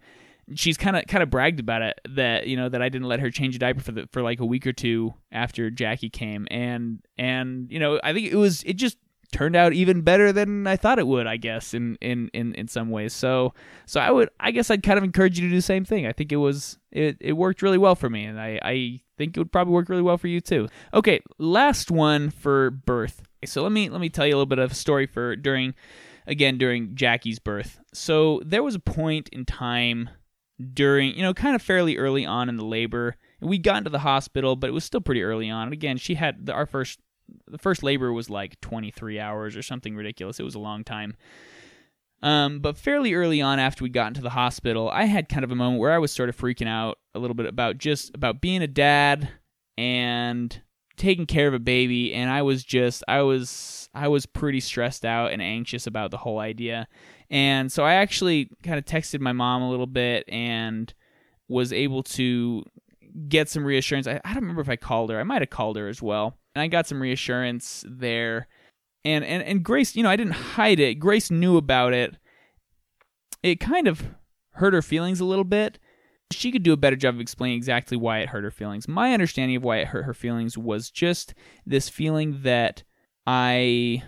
she's 0.54 0.78
kind 0.78 0.96
of 0.96 1.06
kind 1.08 1.24
of 1.24 1.30
bragged 1.30 1.60
about 1.60 1.82
it 1.82 2.00
that 2.10 2.48
you 2.48 2.56
know 2.56 2.70
that 2.70 2.82
I 2.82 2.90
didn't 2.90 3.08
let 3.08 3.20
her 3.20 3.32
change 3.32 3.56
a 3.56 3.60
diaper 3.60 3.82
for 3.82 3.92
the 3.92 4.08
for 4.12 4.22
like 4.22 4.40
a 4.40 4.46
week 4.46 4.68
or 4.68 4.74
two 4.74 5.14
after 5.32 5.70
Jackie 5.70 6.10
came 6.10 6.48
and 6.52 7.00
and 7.18 7.72
you 7.72 7.80
know 7.80 8.00
I 8.04 8.14
think 8.14 8.32
it 8.32 8.36
was 8.36 8.64
it 8.64 8.74
just 8.74 8.98
turned 9.32 9.56
out 9.56 9.74
even 9.74 10.02
better 10.02 10.32
than 10.32 10.68
I 10.68 10.76
thought 10.76 11.00
it 11.00 11.08
would 11.08 11.28
I 11.28 11.38
guess 11.38 11.74
in 11.74 11.98
in 12.02 12.30
in 12.34 12.54
in 12.56 12.68
some 12.68 12.90
ways. 12.90 13.14
So 13.14 13.54
so 13.86 14.00
I 14.00 14.12
would 14.12 14.30
I 14.40 14.52
guess 14.52 14.70
I'd 14.70 14.84
kind 14.84 14.98
of 14.98 15.04
encourage 15.04 15.40
you 15.40 15.46
to 15.46 15.50
do 15.50 15.56
the 15.56 15.62
same 15.62 15.86
thing. 15.86 16.06
I 16.06 16.12
think 16.12 16.32
it 16.32 16.38
was 16.38 16.78
it 16.92 17.18
it 17.20 17.34
worked 17.34 17.62
really 17.62 17.78
well 17.78 17.96
for 17.96 18.10
me 18.10 18.26
and 18.26 18.40
I 18.40 18.60
I 18.62 19.02
think 19.18 19.38
it 19.38 19.40
would 19.40 19.52
probably 19.52 19.74
work 19.74 19.90
really 19.90 20.02
well 20.02 20.18
for 20.18 20.28
you 20.28 20.42
too. 20.42 20.68
Okay 20.94 21.20
last 21.38 21.92
one 21.92 22.30
for 22.30 22.72
birth. 22.72 23.22
So 23.46 23.64
let 23.64 23.72
me 23.72 23.90
let 23.90 24.02
me 24.02 24.10
tell 24.10 24.26
you 24.26 24.34
a 24.34 24.38
little 24.38 24.46
bit 24.46 24.60
of 24.60 24.72
a 24.72 24.76
story 24.76 25.06
for 25.06 25.36
during 25.36 25.76
again 26.28 26.58
during 26.58 26.96
Jackie's 26.96 27.40
birth. 27.40 27.80
So 27.94 28.42
there 28.46 28.64
was 28.64 28.76
a 28.76 28.80
point 28.80 29.30
in 29.30 29.46
time 29.46 30.10
during, 30.74 31.16
you 31.16 31.22
know, 31.22 31.34
kind 31.34 31.56
of 31.56 31.62
fairly 31.62 31.98
early 31.98 32.26
on 32.26 32.50
in 32.50 32.56
the 32.56 32.66
labor. 32.66 33.18
We 33.42 33.58
got 33.58 33.80
into 33.80 33.90
the 33.90 34.00
hospital, 34.00 34.56
but 34.56 34.70
it 34.70 34.74
was 34.74 34.84
still 34.84 35.02
pretty 35.02 35.24
early 35.24 35.50
on. 35.50 35.64
And 35.64 35.74
again, 35.74 35.98
she 35.98 36.16
had 36.16 36.50
our 36.52 36.66
first, 36.66 37.00
the 37.48 37.58
first 37.58 37.84
labor 37.84 38.12
was 38.12 38.30
like 38.30 38.60
23 38.62 39.20
hours 39.20 39.56
or 39.56 39.62
something 39.62 39.96
ridiculous. 39.96 40.40
It 40.40 40.44
was 40.44 40.56
a 40.56 40.60
long 40.60 40.84
time. 40.84 41.16
Um, 42.22 42.60
but 42.60 42.78
fairly 42.78 43.14
early 43.14 43.42
on, 43.42 43.60
after 43.60 43.84
we 43.84 43.90
got 43.90 44.08
into 44.08 44.22
the 44.22 44.32
hospital, 44.32 44.90
I 44.90 45.06
had 45.06 45.30
kind 45.30 45.44
of 45.44 45.52
a 45.52 45.56
moment 45.56 45.80
where 45.80 45.92
I 45.92 46.00
was 46.00 46.12
sort 46.12 46.30
of 46.30 46.38
freaking 46.38 46.68
out 46.68 46.98
a 47.14 47.20
little 47.20 47.36
bit 47.36 47.46
about 47.46 47.78
just 47.78 48.16
about 48.16 48.42
being 48.42 48.62
a 48.62 48.68
dad 48.68 49.30
and 49.78 50.62
taking 50.98 51.26
care 51.26 51.48
of 51.48 51.54
a 51.54 51.60
baby. 51.60 52.14
And 52.14 52.30
I 52.30 52.42
was 52.42 52.64
just, 52.64 53.04
I 53.08 53.22
was, 53.22 53.90
I 53.94 54.08
was 54.08 54.26
pretty 54.26 54.60
stressed 54.60 55.06
out 55.06 55.32
and 55.32 55.42
anxious 55.42 55.88
about 55.88 56.12
the 56.12 56.18
whole 56.18 56.40
idea. 56.40 56.88
And 57.30 57.72
so 57.72 57.84
I 57.84 57.96
actually 57.96 58.50
kind 58.64 58.78
of 58.78 58.86
texted 58.86 59.20
my 59.20 59.34
mom 59.34 59.62
a 59.62 59.70
little 59.70 59.88
bit 59.88 60.26
and 60.28 60.94
was 61.48 61.74
able 61.74 62.02
to 62.04 62.64
get 63.28 63.50
some 63.50 63.66
reassurance. 63.66 64.08
I, 64.08 64.22
I 64.24 64.34
don't 64.34 64.44
remember 64.44 64.62
if 64.62 64.70
I 64.70 64.78
called 64.78 65.10
her. 65.12 65.20
I 65.20 65.24
might 65.24 65.42
have 65.42 65.50
called 65.50 65.78
her 65.78 65.88
as 65.88 66.02
well. 66.02 66.38
And 66.56 66.62
I 66.62 66.68
got 66.68 66.88
some 66.88 67.02
reassurance 67.02 67.84
there. 67.88 68.48
And, 69.04 69.24
and 69.24 69.44
and 69.44 69.64
Grace, 69.64 69.96
you 69.96 70.02
know, 70.02 70.10
I 70.10 70.16
didn't 70.16 70.34
hide 70.34 70.80
it. 70.80 70.96
Grace 70.96 71.30
knew 71.30 71.58
about 71.58 71.94
it. 71.94 72.16
It 73.44 73.60
kind 73.60 73.88
of 73.88 74.04
hurt 74.54 74.74
her 74.74 74.82
feelings 74.82 75.20
a 75.20 75.26
little 75.26 75.44
bit. 75.44 75.78
She 76.32 76.52
could 76.52 76.64
do 76.64 76.74
a 76.74 76.78
better 76.78 76.96
job 76.96 77.16
of 77.16 77.22
explaining 77.22 77.58
exactly 77.58 77.98
why 77.98 78.20
it 78.20 78.30
hurt 78.30 78.44
her 78.44 78.52
feelings. 78.52 78.88
My 78.88 79.14
understanding 79.14 79.58
of 79.58 79.64
why 79.64 79.78
it 79.78 79.90
hurt 79.90 80.06
her 80.06 80.14
feelings 80.14 80.58
was 80.58 80.90
just 80.90 81.36
this 81.68 81.88
feeling 81.88 82.40
that 82.42 82.84
I 83.28 84.02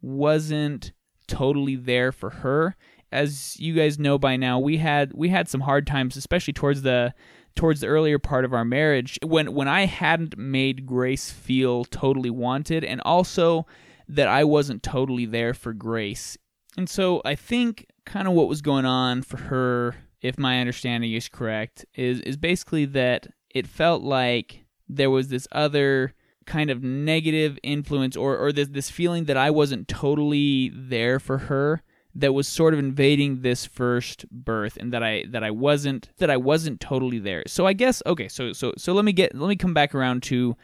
wasn't 0.00 0.92
totally 1.28 1.76
there 1.76 2.10
for 2.10 2.30
her. 2.30 2.76
As 3.12 3.60
you 3.60 3.74
guys 3.74 3.98
know 3.98 4.18
by 4.18 4.36
now, 4.36 4.58
we 4.58 4.78
had 4.78 5.12
we 5.14 5.28
had 5.28 5.48
some 5.48 5.60
hard 5.60 5.86
times, 5.86 6.16
especially 6.16 6.54
towards 6.54 6.82
the 6.82 7.14
towards 7.54 7.80
the 7.80 7.86
earlier 7.86 8.18
part 8.18 8.44
of 8.44 8.52
our 8.52 8.64
marriage 8.64 9.18
when 9.24 9.54
when 9.54 9.68
I 9.68 9.86
hadn't 9.86 10.36
made 10.36 10.86
Grace 10.86 11.30
feel 11.30 11.84
totally 11.84 12.30
wanted 12.30 12.84
and 12.84 13.00
also 13.02 13.66
that 14.08 14.28
I 14.28 14.44
wasn't 14.44 14.82
totally 14.82 15.26
there 15.26 15.54
for 15.54 15.72
Grace. 15.72 16.36
And 16.76 16.88
so 16.88 17.22
I 17.24 17.34
think 17.34 17.86
kind 18.04 18.26
of 18.26 18.34
what 18.34 18.48
was 18.48 18.62
going 18.62 18.84
on 18.84 19.22
for 19.22 19.36
her, 19.36 19.94
if 20.20 20.38
my 20.38 20.60
understanding 20.60 21.12
is 21.12 21.28
correct, 21.28 21.84
is 21.94 22.20
is 22.20 22.36
basically 22.36 22.84
that 22.86 23.26
it 23.50 23.66
felt 23.66 24.02
like 24.02 24.64
there 24.88 25.10
was 25.10 25.28
this 25.28 25.46
other 25.52 26.14
kind 26.46 26.70
of 26.70 26.82
negative 26.82 27.58
influence 27.62 28.16
or 28.16 28.36
or 28.36 28.52
this 28.52 28.68
this 28.68 28.90
feeling 28.90 29.24
that 29.24 29.36
I 29.36 29.50
wasn't 29.50 29.88
totally 29.88 30.70
there 30.74 31.18
for 31.18 31.38
her 31.38 31.82
that 32.14 32.32
was 32.32 32.46
sort 32.46 32.74
of 32.74 32.80
invading 32.80 33.40
this 33.40 33.64
first 33.64 34.28
birth 34.30 34.76
and 34.76 34.92
that 34.92 35.02
I 35.02 35.24
that 35.28 35.42
I 35.42 35.50
wasn't 35.50 36.10
that 36.18 36.30
I 36.30 36.36
wasn't 36.36 36.80
totally 36.80 37.18
there. 37.18 37.42
So 37.46 37.66
I 37.66 37.72
guess 37.72 38.02
okay, 38.06 38.28
so 38.28 38.52
so 38.52 38.72
so 38.76 38.92
let 38.92 39.04
me 39.04 39.12
get 39.12 39.34
let 39.34 39.48
me 39.48 39.56
come 39.56 39.74
back 39.74 39.94
around 39.94 40.22
to 40.24 40.56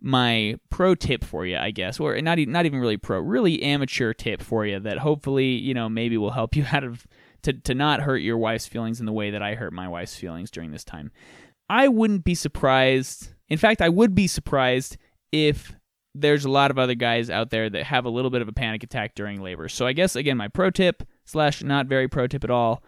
my 0.00 0.56
pro 0.68 0.94
tip 0.94 1.24
for 1.24 1.46
you, 1.46 1.56
I 1.56 1.70
guess, 1.70 2.00
or 2.00 2.20
not 2.20 2.38
not 2.38 2.66
even 2.66 2.80
really 2.80 2.96
pro, 2.96 3.20
really 3.20 3.62
amateur 3.62 4.12
tip 4.12 4.42
for 4.42 4.66
you 4.66 4.80
that 4.80 4.98
hopefully, 4.98 5.46
you 5.46 5.74
know, 5.74 5.88
maybe 5.88 6.16
will 6.18 6.32
help 6.32 6.56
you 6.56 6.66
out 6.72 6.84
of 6.84 7.06
to 7.42 7.52
to 7.52 7.74
not 7.74 8.00
hurt 8.00 8.18
your 8.18 8.38
wife's 8.38 8.66
feelings 8.66 9.00
in 9.00 9.06
the 9.06 9.12
way 9.12 9.30
that 9.30 9.42
I 9.42 9.54
hurt 9.54 9.72
my 9.72 9.88
wife's 9.88 10.16
feelings 10.16 10.50
during 10.50 10.70
this 10.70 10.84
time. 10.84 11.10
I 11.68 11.88
wouldn't 11.88 12.24
be 12.24 12.34
surprised. 12.34 13.28
In 13.48 13.58
fact, 13.58 13.80
I 13.80 13.88
would 13.88 14.14
be 14.14 14.26
surprised 14.26 14.96
if 15.30 15.72
there's 16.14 16.44
a 16.44 16.50
lot 16.50 16.70
of 16.70 16.78
other 16.78 16.94
guys 16.94 17.30
out 17.30 17.50
there 17.50 17.70
that 17.70 17.84
have 17.84 18.04
a 18.04 18.10
little 18.10 18.30
bit 18.30 18.42
of 18.42 18.48
a 18.48 18.52
panic 18.52 18.82
attack 18.82 19.14
during 19.14 19.40
labor. 19.40 19.68
So 19.68 19.86
I 19.86 19.92
guess 19.92 20.16
again, 20.16 20.36
my 20.36 20.48
pro 20.48 20.70
tip 20.70 21.02
slash 21.24 21.62
not 21.62 21.86
very 21.86 22.08
pro 22.08 22.26
tip 22.26 22.44
at 22.44 22.50
all 22.50 22.82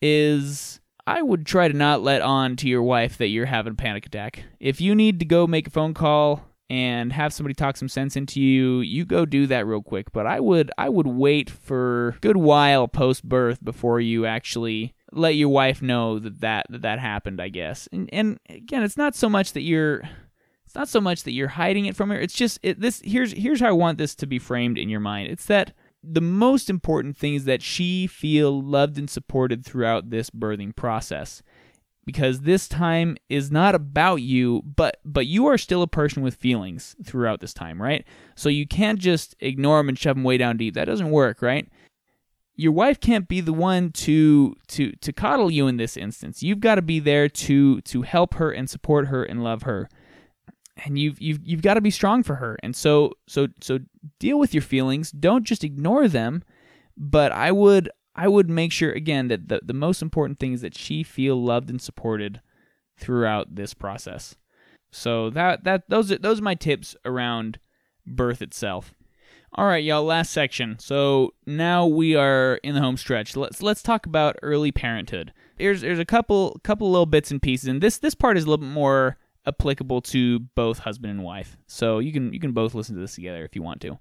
is 0.00 0.80
I 1.06 1.22
would 1.22 1.46
try 1.46 1.68
to 1.68 1.74
not 1.74 2.02
let 2.02 2.22
on 2.22 2.56
to 2.56 2.68
your 2.68 2.82
wife 2.82 3.16
that 3.18 3.28
you're 3.28 3.46
having 3.46 3.72
a 3.72 3.76
panic 3.76 4.06
attack. 4.06 4.44
If 4.60 4.80
you 4.80 4.94
need 4.94 5.18
to 5.20 5.24
go 5.24 5.46
make 5.46 5.66
a 5.66 5.70
phone 5.70 5.94
call 5.94 6.44
and 6.70 7.12
have 7.12 7.32
somebody 7.32 7.54
talk 7.54 7.76
some 7.76 7.88
sense 7.88 8.14
into 8.14 8.40
you, 8.40 8.80
you 8.80 9.04
go 9.04 9.24
do 9.24 9.46
that 9.46 9.66
real 9.66 9.82
quick. 9.82 10.12
But 10.12 10.26
I 10.26 10.38
would 10.38 10.70
I 10.76 10.88
would 10.88 11.06
wait 11.06 11.50
for 11.50 12.08
a 12.08 12.18
good 12.20 12.36
while 12.36 12.86
post 12.88 13.24
birth 13.24 13.64
before 13.64 14.00
you 14.00 14.26
actually 14.26 14.94
let 15.10 15.34
your 15.34 15.48
wife 15.48 15.80
know 15.80 16.18
that 16.18 16.40
that 16.40 16.66
that, 16.68 16.82
that 16.82 16.98
happened, 16.98 17.40
I 17.40 17.48
guess. 17.48 17.88
And 17.90 18.08
and 18.12 18.38
again, 18.48 18.82
it's 18.82 18.98
not 18.98 19.16
so 19.16 19.28
much 19.28 19.52
that 19.54 19.62
you're 19.62 20.02
not 20.78 20.88
so 20.88 21.00
much 21.00 21.24
that 21.24 21.32
you're 21.32 21.48
hiding 21.48 21.86
it 21.86 21.96
from 21.96 22.10
her. 22.10 22.18
It's 22.18 22.34
just 22.34 22.60
it, 22.62 22.80
this. 22.80 23.02
Here's 23.04 23.32
here's 23.32 23.60
how 23.60 23.68
I 23.68 23.72
want 23.72 23.98
this 23.98 24.14
to 24.14 24.26
be 24.26 24.38
framed 24.38 24.78
in 24.78 24.88
your 24.88 25.00
mind. 25.00 25.28
It's 25.28 25.46
that 25.46 25.72
the 26.04 26.20
most 26.20 26.70
important 26.70 27.16
thing 27.16 27.34
is 27.34 27.44
that 27.46 27.62
she 27.62 28.06
feel 28.06 28.62
loved 28.62 28.96
and 28.96 29.10
supported 29.10 29.64
throughout 29.64 30.10
this 30.10 30.30
birthing 30.30 30.76
process 30.76 31.42
because 32.06 32.42
this 32.42 32.68
time 32.68 33.16
is 33.28 33.50
not 33.50 33.74
about 33.74 34.16
you 34.16 34.62
but 34.64 34.98
but 35.04 35.26
you 35.26 35.46
are 35.46 35.58
still 35.58 35.82
a 35.82 35.88
person 35.88 36.22
with 36.22 36.36
feelings 36.36 36.94
throughout 37.04 37.40
this 37.40 37.52
time 37.52 37.82
right 37.82 38.06
so 38.36 38.48
you 38.48 38.66
can't 38.66 39.00
just 39.00 39.34
ignore 39.40 39.78
them 39.78 39.88
and 39.88 39.98
shove 39.98 40.14
them 40.14 40.24
way 40.24 40.38
down 40.38 40.56
deep 40.56 40.74
that 40.74 40.86
doesn't 40.86 41.10
work 41.10 41.42
right 41.42 41.68
your 42.54 42.72
wife 42.72 43.00
can't 43.00 43.28
be 43.28 43.40
the 43.40 43.52
one 43.52 43.90
to 43.90 44.54
to 44.68 44.92
to 44.92 45.12
coddle 45.12 45.50
you 45.50 45.66
in 45.66 45.76
this 45.76 45.96
instance 45.96 46.42
you've 46.42 46.60
got 46.60 46.76
to 46.76 46.82
be 46.82 47.00
there 47.00 47.28
to 47.28 47.80
to 47.82 48.02
help 48.02 48.34
her 48.34 48.52
and 48.52 48.70
support 48.70 49.08
her 49.08 49.24
and 49.24 49.44
love 49.44 49.62
her 49.62 49.88
and 50.84 50.98
you've 50.98 51.20
you've 51.20 51.40
you've 51.44 51.62
got 51.62 51.74
to 51.74 51.80
be 51.80 51.90
strong 51.90 52.22
for 52.22 52.36
her. 52.36 52.58
And 52.62 52.74
so 52.74 53.12
so 53.26 53.48
so 53.60 53.78
deal 54.18 54.38
with 54.38 54.54
your 54.54 54.62
feelings. 54.62 55.10
Don't 55.10 55.44
just 55.44 55.64
ignore 55.64 56.08
them. 56.08 56.44
But 56.96 57.32
I 57.32 57.52
would 57.52 57.90
I 58.14 58.28
would 58.28 58.50
make 58.50 58.72
sure 58.72 58.90
again 58.90 59.28
that 59.28 59.48
the, 59.48 59.60
the 59.64 59.74
most 59.74 60.02
important 60.02 60.38
thing 60.38 60.52
is 60.52 60.60
that 60.62 60.76
she 60.76 61.02
feel 61.02 61.42
loved 61.42 61.70
and 61.70 61.80
supported 61.80 62.40
throughout 62.96 63.54
this 63.54 63.74
process. 63.74 64.36
So 64.90 65.30
that 65.30 65.64
that 65.64 65.88
those 65.88 66.10
are 66.10 66.18
those 66.18 66.40
are 66.40 66.44
my 66.44 66.54
tips 66.54 66.96
around 67.04 67.58
birth 68.06 68.42
itself. 68.42 68.94
All 69.54 69.66
right, 69.66 69.82
y'all, 69.82 70.04
last 70.04 70.30
section. 70.30 70.78
So 70.78 71.32
now 71.46 71.86
we 71.86 72.14
are 72.14 72.56
in 72.62 72.74
the 72.74 72.80
home 72.80 72.96
stretch. 72.96 73.36
Let's 73.36 73.62
let's 73.62 73.82
talk 73.82 74.06
about 74.06 74.36
early 74.42 74.72
parenthood. 74.72 75.32
There's 75.56 75.80
there's 75.80 75.98
a 75.98 76.04
couple 76.04 76.60
couple 76.62 76.90
little 76.90 77.06
bits 77.06 77.30
and 77.30 77.40
pieces, 77.40 77.68
and 77.68 77.80
this 77.80 77.98
this 77.98 78.14
part 78.14 78.36
is 78.36 78.44
a 78.44 78.46
little 78.48 78.64
bit 78.64 78.72
more 78.72 79.16
applicable 79.46 80.02
to 80.02 80.40
both 80.40 80.80
husband 80.80 81.10
and 81.10 81.24
wife. 81.24 81.56
So 81.66 81.98
you 81.98 82.12
can 82.12 82.32
you 82.32 82.40
can 82.40 82.52
both 82.52 82.74
listen 82.74 82.94
to 82.94 83.00
this 83.00 83.14
together 83.14 83.44
if 83.44 83.56
you 83.56 83.62
want 83.62 83.80
to. 83.82 83.98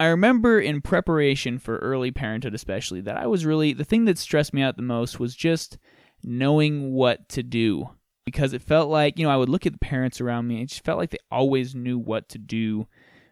I 0.00 0.06
remember 0.06 0.58
in 0.58 0.80
preparation 0.80 1.58
for 1.58 1.78
early 1.78 2.10
parenthood 2.10 2.54
especially 2.54 3.00
that 3.02 3.16
I 3.16 3.26
was 3.26 3.46
really 3.46 3.72
the 3.72 3.84
thing 3.84 4.04
that 4.06 4.18
stressed 4.18 4.52
me 4.52 4.62
out 4.62 4.76
the 4.76 4.82
most 4.82 5.20
was 5.20 5.36
just 5.36 5.78
knowing 6.24 6.92
what 6.92 7.28
to 7.30 7.42
do 7.42 7.90
because 8.24 8.52
it 8.52 8.62
felt 8.62 8.88
like, 8.88 9.18
you 9.18 9.24
know, 9.24 9.32
I 9.32 9.36
would 9.36 9.48
look 9.48 9.66
at 9.66 9.72
the 9.72 9.78
parents 9.78 10.20
around 10.20 10.46
me 10.46 10.56
and 10.56 10.64
it 10.64 10.68
just 10.68 10.84
felt 10.84 10.98
like 10.98 11.10
they 11.10 11.18
always 11.30 11.74
knew 11.74 11.98
what 11.98 12.28
to 12.30 12.38
do 12.38 12.86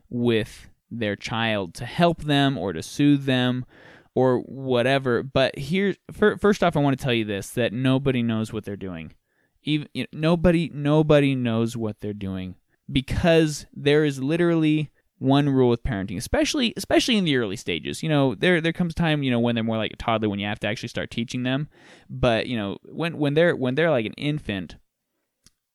with 0.08 0.68
their 0.90 1.16
child 1.16 1.74
to 1.74 1.84
help 1.86 2.22
them 2.22 2.58
or 2.58 2.72
to 2.72 2.82
soothe 2.82 3.24
them 3.24 3.64
or 4.14 4.40
whatever. 4.40 5.22
But 5.22 5.56
here, 5.58 5.94
first 6.12 6.64
off, 6.64 6.76
I 6.76 6.80
want 6.80 6.98
to 6.98 7.02
tell 7.02 7.14
you 7.14 7.24
this: 7.24 7.50
that 7.50 7.72
nobody 7.72 8.22
knows 8.22 8.52
what 8.52 8.64
they're 8.64 8.76
doing. 8.76 9.14
Even 9.62 9.88
you 9.92 10.04
know, 10.04 10.18
nobody, 10.30 10.70
nobody 10.72 11.34
knows 11.34 11.76
what 11.76 12.00
they're 12.00 12.12
doing 12.12 12.54
because 12.90 13.66
there 13.74 14.04
is 14.04 14.22
literally 14.22 14.90
one 15.20 15.50
rule 15.50 15.68
with 15.68 15.82
parenting, 15.82 16.16
especially 16.16 16.72
especially 16.76 17.16
in 17.16 17.24
the 17.24 17.36
early 17.36 17.56
stages. 17.56 18.02
You 18.02 18.08
know, 18.08 18.34
there 18.34 18.60
there 18.60 18.72
comes 18.72 18.94
time, 18.94 19.22
you 19.22 19.30
know, 19.30 19.38
when 19.38 19.54
they're 19.54 19.62
more 19.62 19.76
like 19.76 19.92
a 19.92 19.96
toddler 19.96 20.28
when 20.28 20.38
you 20.38 20.46
have 20.46 20.60
to 20.60 20.66
actually 20.66 20.88
start 20.88 21.10
teaching 21.10 21.42
them. 21.42 21.68
But, 22.08 22.46
you 22.46 22.56
know, 22.56 22.78
when 22.84 23.18
when 23.18 23.34
they're 23.34 23.54
when 23.54 23.74
they're 23.74 23.90
like 23.90 24.06
an 24.06 24.14
infant 24.14 24.76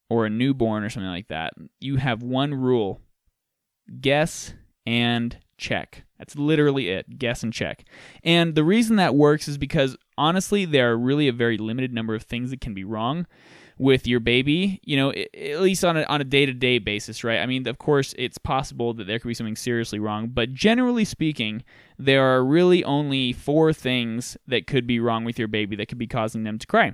or 0.09 0.25
a 0.25 0.29
newborn 0.29 0.83
or 0.83 0.89
something 0.89 1.09
like 1.09 1.27
that, 1.29 1.53
you 1.79 1.97
have 1.97 2.21
one 2.23 2.53
rule. 2.53 3.01
Guess 4.01 4.55
and 4.87 5.37
check. 5.57 6.05
That's 6.17 6.35
literally 6.35 6.89
it. 6.89 7.19
Guess 7.19 7.43
and 7.43 7.53
check. 7.53 7.85
And 8.23 8.55
the 8.55 8.63
reason 8.63 8.95
that 8.95 9.13
works 9.13 9.47
is 9.47 9.59
because 9.59 9.95
honestly, 10.17 10.65
there 10.65 10.91
are 10.91 10.97
really 10.97 11.27
a 11.27 11.33
very 11.33 11.57
limited 11.59 11.93
number 11.93 12.15
of 12.15 12.23
things 12.23 12.49
that 12.49 12.61
can 12.61 12.73
be 12.73 12.83
wrong 12.83 13.27
with 13.77 14.07
your 14.07 14.21
baby, 14.21 14.79
you 14.83 14.95
know, 14.95 15.11
at 15.11 15.59
least 15.59 15.83
on 15.83 15.97
a, 15.97 16.03
on 16.03 16.21
a 16.21 16.23
day-to-day 16.23 16.79
basis, 16.79 17.23
right? 17.23 17.39
I 17.39 17.45
mean, 17.45 17.67
of 17.67 17.77
course, 17.77 18.15
it's 18.17 18.37
possible 18.37 18.93
that 18.93 19.05
there 19.05 19.19
could 19.19 19.27
be 19.27 19.33
something 19.33 19.57
seriously 19.57 19.99
wrong, 19.99 20.29
but 20.29 20.53
generally 20.53 21.03
speaking, 21.03 21.63
there 21.97 22.23
are 22.23 22.43
really 22.43 22.83
only 22.85 23.33
four 23.33 23.73
things 23.73 24.37
that 24.47 24.65
could 24.65 24.87
be 24.87 24.99
wrong 24.99 25.25
with 25.25 25.37
your 25.37 25.49
baby 25.49 25.75
that 25.75 25.87
could 25.87 25.97
be 25.97 26.07
causing 26.07 26.43
them 26.43 26.57
to 26.57 26.67
cry. 26.67 26.93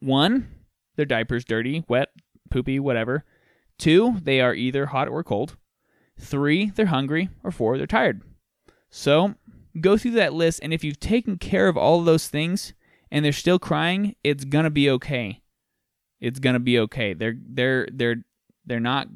One, 0.00 0.48
their 0.96 1.06
diaper's 1.06 1.44
dirty, 1.44 1.84
wet, 1.88 2.10
poopy, 2.50 2.78
whatever. 2.78 3.24
Two, 3.76 4.18
they 4.22 4.40
are 4.40 4.54
either 4.54 4.86
hot 4.86 5.08
or 5.08 5.24
cold. 5.24 5.56
Three, 6.18 6.70
they're 6.70 6.86
hungry. 6.86 7.30
Or 7.42 7.50
four, 7.50 7.76
they're 7.76 7.86
tired. 7.86 8.22
So 8.90 9.34
go 9.80 9.96
through 9.96 10.12
that 10.12 10.32
list, 10.32 10.60
and 10.62 10.72
if 10.72 10.84
you've 10.84 11.00
taken 11.00 11.38
care 11.38 11.68
of 11.68 11.76
all 11.76 11.98
of 11.98 12.04
those 12.04 12.28
things 12.28 12.72
and 13.10 13.24
they're 13.24 13.32
still 13.32 13.58
crying, 13.58 14.14
it's 14.22 14.44
gonna 14.44 14.70
be 14.70 14.90
okay. 14.90 15.42
It's 16.20 16.38
gonna 16.38 16.60
be 16.60 16.78
okay. 16.80 17.14
They're 17.14 17.36
they're 17.38 17.88
they're 17.92 18.16
they're 18.66 18.80
not 18.80 19.08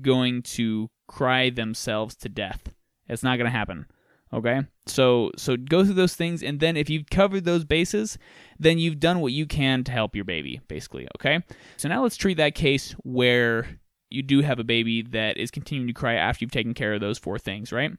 going 0.00 0.42
to 0.42 0.90
cry 1.06 1.50
themselves 1.50 2.14
to 2.16 2.28
death. 2.28 2.72
It's 3.08 3.22
not 3.22 3.36
gonna 3.36 3.50
happen. 3.50 3.86
Okay? 4.32 4.62
So 4.86 5.30
so 5.36 5.56
go 5.56 5.84
through 5.84 5.94
those 5.94 6.14
things 6.14 6.42
and 6.42 6.58
then 6.58 6.76
if 6.76 6.90
you've 6.90 7.06
covered 7.10 7.44
those 7.44 7.64
bases, 7.64 8.18
then 8.58 8.78
you've 8.78 9.00
done 9.00 9.20
what 9.20 9.32
you 9.32 9.46
can 9.46 9.84
to 9.84 9.92
help 9.92 10.16
your 10.16 10.24
baby, 10.24 10.60
basically, 10.68 11.06
okay? 11.16 11.40
So 11.76 11.88
now 11.88 12.02
let's 12.02 12.16
treat 12.16 12.36
that 12.38 12.54
case 12.54 12.92
where 13.04 13.78
you 14.10 14.22
do 14.22 14.42
have 14.42 14.58
a 14.58 14.64
baby 14.64 15.02
that 15.02 15.36
is 15.36 15.50
continuing 15.50 15.88
to 15.88 15.92
cry 15.92 16.14
after 16.14 16.44
you've 16.44 16.52
taken 16.52 16.74
care 16.74 16.94
of 16.94 17.00
those 17.00 17.18
four 17.18 17.38
things, 17.38 17.72
right? 17.72 17.92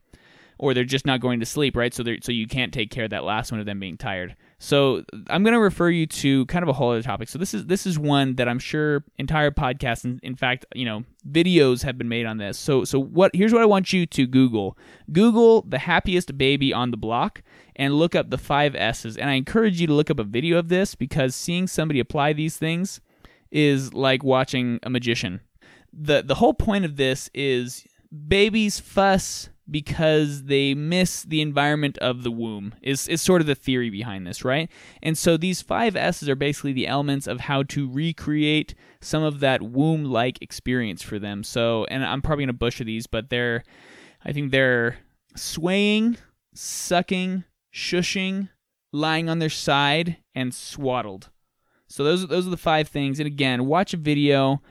Or 0.58 0.74
they're 0.74 0.84
just 0.84 1.06
not 1.06 1.20
going 1.20 1.40
to 1.40 1.46
sleep, 1.46 1.76
right? 1.76 1.92
So 1.92 2.02
they 2.02 2.18
so 2.22 2.32
you 2.32 2.46
can't 2.46 2.72
take 2.72 2.90
care 2.90 3.04
of 3.04 3.10
that 3.10 3.24
last 3.24 3.50
one 3.50 3.60
of 3.60 3.66
them 3.66 3.80
being 3.80 3.96
tired. 3.96 4.36
So 4.58 5.04
I'm 5.28 5.42
going 5.42 5.52
to 5.52 5.60
refer 5.60 5.90
you 5.90 6.06
to 6.06 6.46
kind 6.46 6.62
of 6.62 6.68
a 6.68 6.72
whole 6.72 6.90
other 6.90 7.02
topic. 7.02 7.28
So 7.28 7.38
this 7.38 7.52
is 7.52 7.66
this 7.66 7.86
is 7.86 7.98
one 7.98 8.36
that 8.36 8.48
I'm 8.48 8.58
sure 8.58 9.04
entire 9.18 9.50
podcasts 9.50 10.04
and 10.04 10.18
in 10.22 10.34
fact, 10.34 10.64
you 10.74 10.84
know, 10.84 11.04
videos 11.30 11.82
have 11.82 11.98
been 11.98 12.08
made 12.08 12.24
on 12.24 12.38
this. 12.38 12.58
So 12.58 12.84
so 12.84 12.98
what 12.98 13.30
here's 13.34 13.52
what 13.52 13.62
I 13.62 13.66
want 13.66 13.92
you 13.92 14.06
to 14.06 14.26
Google. 14.26 14.78
Google 15.12 15.62
the 15.62 15.78
happiest 15.78 16.38
baby 16.38 16.72
on 16.72 16.90
the 16.90 16.96
block 16.96 17.42
and 17.76 17.94
look 17.94 18.14
up 18.14 18.30
the 18.30 18.38
5 18.38 18.74
S's. 18.74 19.18
And 19.18 19.28
I 19.28 19.34
encourage 19.34 19.80
you 19.80 19.86
to 19.88 19.92
look 19.92 20.10
up 20.10 20.18
a 20.18 20.24
video 20.24 20.58
of 20.58 20.68
this 20.68 20.94
because 20.94 21.34
seeing 21.34 21.66
somebody 21.66 22.00
apply 22.00 22.32
these 22.32 22.56
things 22.56 23.00
is 23.50 23.92
like 23.92 24.24
watching 24.24 24.80
a 24.82 24.90
magician 24.90 25.40
the 25.96 26.22
the 26.22 26.34
whole 26.34 26.54
point 26.54 26.84
of 26.84 26.96
this 26.96 27.30
is 27.34 27.84
babies 28.28 28.78
fuss 28.78 29.48
because 29.70 30.44
they 30.44 30.74
miss 30.74 31.22
the 31.22 31.40
environment 31.40 31.98
of 31.98 32.22
the 32.22 32.30
womb 32.30 32.74
is, 32.82 33.08
is 33.08 33.20
sort 33.20 33.40
of 33.40 33.46
the 33.46 33.54
theory 33.54 33.90
behind 33.90 34.26
this 34.26 34.44
right? 34.44 34.70
And 35.02 35.16
so 35.18 35.36
these 35.36 35.62
five 35.62 35.96
s's 35.96 36.28
are 36.28 36.36
basically 36.36 36.72
the 36.72 36.86
elements 36.86 37.26
of 37.26 37.40
how 37.40 37.62
to 37.64 37.90
recreate 37.90 38.74
some 39.00 39.22
of 39.22 39.40
that 39.40 39.62
womb 39.62 40.04
like 40.04 40.40
experience 40.40 41.02
for 41.02 41.18
them. 41.18 41.42
So 41.42 41.84
and 41.86 42.04
i'm 42.04 42.22
probably 42.22 42.44
going 42.44 42.54
to 42.54 42.58
butcher 42.58 42.84
these 42.84 43.06
but 43.06 43.30
they're 43.30 43.64
i 44.24 44.32
think 44.32 44.50
they're 44.50 44.98
swaying 45.34 46.16
sucking 46.54 47.44
shushing 47.72 48.48
lying 48.92 49.28
on 49.28 49.38
their 49.38 49.50
side 49.50 50.16
and 50.34 50.54
swaddled. 50.54 51.30
So 51.88 52.02
those, 52.02 52.26
those 52.26 52.46
are 52.46 52.50
the 52.50 52.56
five 52.56 52.88
things. 52.88 53.20
And 53.20 53.26
again 53.26 53.66
watch 53.66 53.94
a 53.94 53.98
video 53.98 54.62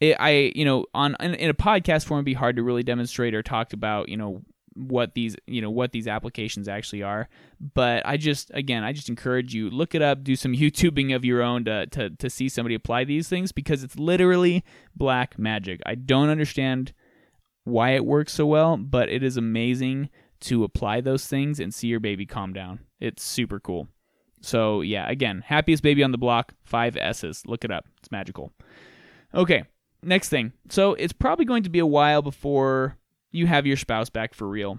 it, 0.00 0.16
I 0.18 0.52
you 0.54 0.64
know 0.64 0.86
on 0.94 1.14
in, 1.20 1.34
in 1.34 1.50
a 1.50 1.54
podcast 1.54 2.06
form 2.06 2.18
it'd 2.18 2.24
be 2.24 2.34
hard 2.34 2.56
to 2.56 2.62
really 2.62 2.82
demonstrate 2.82 3.34
or 3.34 3.42
talk 3.42 3.72
about 3.72 4.08
you 4.08 4.16
know 4.16 4.42
what 4.74 5.14
these 5.14 5.36
you 5.46 5.60
know 5.60 5.70
what 5.70 5.92
these 5.92 6.08
applications 6.08 6.68
actually 6.68 7.02
are. 7.02 7.28
But 7.74 8.04
i 8.06 8.16
just 8.16 8.50
again 8.54 8.82
i 8.82 8.92
just 8.92 9.08
encourage 9.08 9.54
you 9.54 9.68
look 9.70 9.94
it 9.94 10.02
up 10.02 10.24
do 10.24 10.36
some 10.36 10.52
youtubing 10.54 11.14
of 11.14 11.24
your 11.24 11.42
own 11.42 11.64
to, 11.66 11.86
to, 11.86 12.10
to 12.10 12.30
see 12.30 12.48
somebody 12.48 12.74
apply 12.74 13.04
these 13.04 13.28
things 13.28 13.52
because 13.52 13.84
it's 13.84 13.98
literally 13.98 14.64
black 14.96 15.38
magic. 15.38 15.80
I 15.86 15.94
don't 15.94 16.28
understand 16.28 16.92
why 17.64 17.90
it 17.90 18.06
works 18.06 18.32
so 18.32 18.46
well 18.46 18.76
but 18.76 19.08
it 19.08 19.22
is 19.22 19.36
amazing 19.36 20.08
to 20.40 20.64
apply 20.64 21.02
those 21.02 21.26
things 21.26 21.60
and 21.60 21.74
see 21.74 21.88
your 21.88 22.00
baby 22.00 22.24
calm 22.24 22.54
down. 22.54 22.80
It's 22.98 23.22
super 23.22 23.60
cool. 23.60 23.88
So 24.40 24.80
yeah 24.80 25.10
again 25.10 25.42
happiest 25.44 25.82
baby 25.82 26.02
on 26.02 26.12
the 26.12 26.18
block 26.18 26.54
five 26.62 26.96
s's. 26.96 27.42
Look 27.44 27.64
it 27.64 27.70
up. 27.70 27.86
It's 27.98 28.10
magical. 28.10 28.52
Okay 29.34 29.64
next 30.02 30.28
thing. 30.28 30.52
So 30.68 30.94
it's 30.94 31.12
probably 31.12 31.44
going 31.44 31.62
to 31.64 31.70
be 31.70 31.78
a 31.78 31.86
while 31.86 32.22
before 32.22 32.96
you 33.30 33.46
have 33.46 33.66
your 33.66 33.76
spouse 33.76 34.10
back 34.10 34.34
for 34.34 34.48
real. 34.48 34.78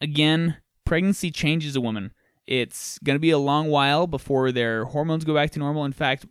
Again, 0.00 0.56
pregnancy 0.84 1.30
changes 1.30 1.76
a 1.76 1.80
woman. 1.80 2.12
It's 2.46 2.98
going 3.00 3.16
to 3.16 3.20
be 3.20 3.30
a 3.30 3.38
long 3.38 3.68
while 3.68 4.06
before 4.06 4.52
their 4.52 4.84
hormones 4.84 5.24
go 5.24 5.34
back 5.34 5.50
to 5.52 5.58
normal. 5.58 5.84
In 5.84 5.92
fact, 5.92 6.26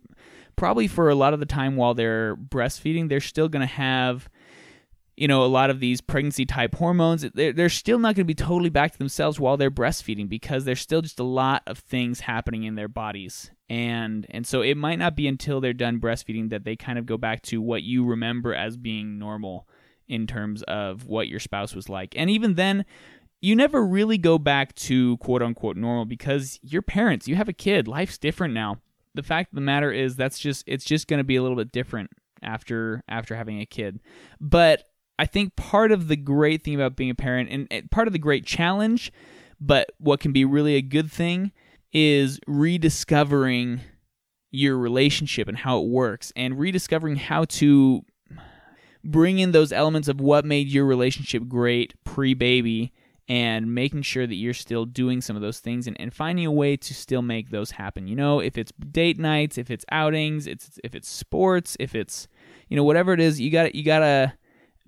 probably 0.56 0.88
for 0.88 1.10
a 1.10 1.14
lot 1.14 1.34
of 1.34 1.40
the 1.40 1.46
time 1.46 1.76
while 1.76 1.94
they're 1.94 2.36
breastfeeding, 2.36 3.08
they're 3.08 3.20
still 3.20 3.48
going 3.48 3.66
to 3.66 3.74
have 3.74 4.28
you 5.16 5.26
know, 5.26 5.42
a 5.42 5.46
lot 5.46 5.70
of 5.70 5.80
these 5.80 6.00
pregnancy 6.00 6.44
type 6.44 6.74
hormones, 6.74 7.22
they're, 7.34 7.52
they're 7.52 7.68
still 7.68 7.98
not 7.98 8.14
going 8.14 8.24
to 8.24 8.24
be 8.24 8.34
totally 8.34 8.68
back 8.68 8.92
to 8.92 8.98
themselves 8.98 9.40
while 9.40 9.56
they're 9.56 9.70
breastfeeding 9.70 10.28
because 10.28 10.64
there's 10.64 10.80
still 10.80 11.00
just 11.00 11.18
a 11.18 11.24
lot 11.24 11.62
of 11.66 11.78
things 11.78 12.20
happening 12.20 12.64
in 12.64 12.74
their 12.74 12.88
bodies. 12.88 13.50
And 13.68 14.26
and 14.30 14.46
so 14.46 14.62
it 14.62 14.76
might 14.76 14.98
not 14.98 15.16
be 15.16 15.26
until 15.26 15.60
they're 15.60 15.72
done 15.72 16.00
breastfeeding 16.00 16.50
that 16.50 16.64
they 16.64 16.76
kind 16.76 16.98
of 16.98 17.06
go 17.06 17.16
back 17.16 17.42
to 17.42 17.60
what 17.60 17.82
you 17.82 18.04
remember 18.04 18.54
as 18.54 18.76
being 18.76 19.18
normal 19.18 19.68
in 20.08 20.26
terms 20.26 20.62
of 20.64 21.06
what 21.06 21.26
your 21.28 21.40
spouse 21.40 21.74
was 21.74 21.88
like. 21.88 22.14
And 22.16 22.30
even 22.30 22.54
then, 22.54 22.84
you 23.40 23.56
never 23.56 23.84
really 23.84 24.18
go 24.18 24.38
back 24.38 24.74
to 24.74 25.16
quote 25.18 25.42
unquote 25.42 25.76
normal 25.76 26.04
because 26.04 26.60
you're 26.62 26.82
parents, 26.82 27.26
you 27.26 27.34
have 27.34 27.48
a 27.48 27.52
kid, 27.52 27.88
life's 27.88 28.18
different 28.18 28.54
now. 28.54 28.78
The 29.14 29.22
fact 29.22 29.52
of 29.52 29.56
the 29.56 29.62
matter 29.62 29.90
is 29.90 30.14
that's 30.14 30.38
just 30.38 30.64
it's 30.66 30.84
just 30.84 31.08
going 31.08 31.18
to 31.18 31.24
be 31.24 31.36
a 31.36 31.42
little 31.42 31.56
bit 31.56 31.72
different 31.72 32.10
after 32.42 33.02
after 33.08 33.34
having 33.34 33.60
a 33.60 33.66
kid. 33.66 34.00
But 34.40 34.84
I 35.18 35.26
think 35.26 35.56
part 35.56 35.92
of 35.92 36.08
the 36.08 36.16
great 36.16 36.62
thing 36.62 36.74
about 36.74 36.96
being 36.96 37.10
a 37.10 37.14
parent 37.14 37.68
and 37.70 37.90
part 37.90 38.06
of 38.06 38.12
the 38.12 38.18
great 38.18 38.46
challenge, 38.46 39.10
but 39.60 39.90
what 39.98 40.20
can 40.20 40.32
be 40.32 40.44
really 40.44 40.76
a 40.76 40.82
good 40.82 41.10
thing 41.10 41.52
is 41.98 42.38
rediscovering 42.46 43.80
your 44.50 44.76
relationship 44.76 45.48
and 45.48 45.56
how 45.56 45.78
it 45.78 45.86
works 45.86 46.30
and 46.36 46.58
rediscovering 46.58 47.16
how 47.16 47.46
to 47.46 48.02
bring 49.02 49.38
in 49.38 49.52
those 49.52 49.72
elements 49.72 50.06
of 50.06 50.20
what 50.20 50.44
made 50.44 50.68
your 50.68 50.84
relationship 50.84 51.48
great 51.48 51.94
pre-baby 52.04 52.92
and 53.28 53.74
making 53.74 54.02
sure 54.02 54.26
that 54.26 54.34
you're 54.34 54.52
still 54.52 54.84
doing 54.84 55.22
some 55.22 55.36
of 55.36 55.42
those 55.42 55.58
things 55.58 55.86
and, 55.86 55.98
and 55.98 56.12
finding 56.12 56.44
a 56.44 56.52
way 56.52 56.76
to 56.76 56.92
still 56.92 57.22
make 57.22 57.48
those 57.48 57.70
happen. 57.70 58.06
You 58.06 58.14
know, 58.14 58.40
if 58.40 58.58
it's 58.58 58.72
date 58.72 59.18
nights, 59.18 59.56
if 59.56 59.70
it's 59.70 59.86
outings, 59.90 60.46
it's 60.46 60.78
if 60.84 60.94
it's 60.94 61.08
sports, 61.08 61.78
if 61.80 61.94
it's 61.94 62.28
you 62.68 62.76
know 62.76 62.84
whatever 62.84 63.14
it 63.14 63.20
is, 63.20 63.40
you 63.40 63.50
got 63.50 63.74
you 63.74 63.82
got 63.82 64.00
to 64.00 64.34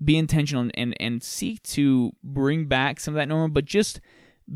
be 0.04 0.18
intentional 0.18 0.68
and 0.74 0.94
and 1.00 1.22
seek 1.22 1.62
to 1.62 2.12
bring 2.22 2.66
back 2.66 3.00
some 3.00 3.14
of 3.14 3.16
that 3.16 3.28
normal, 3.28 3.48
but 3.48 3.64
just 3.64 3.98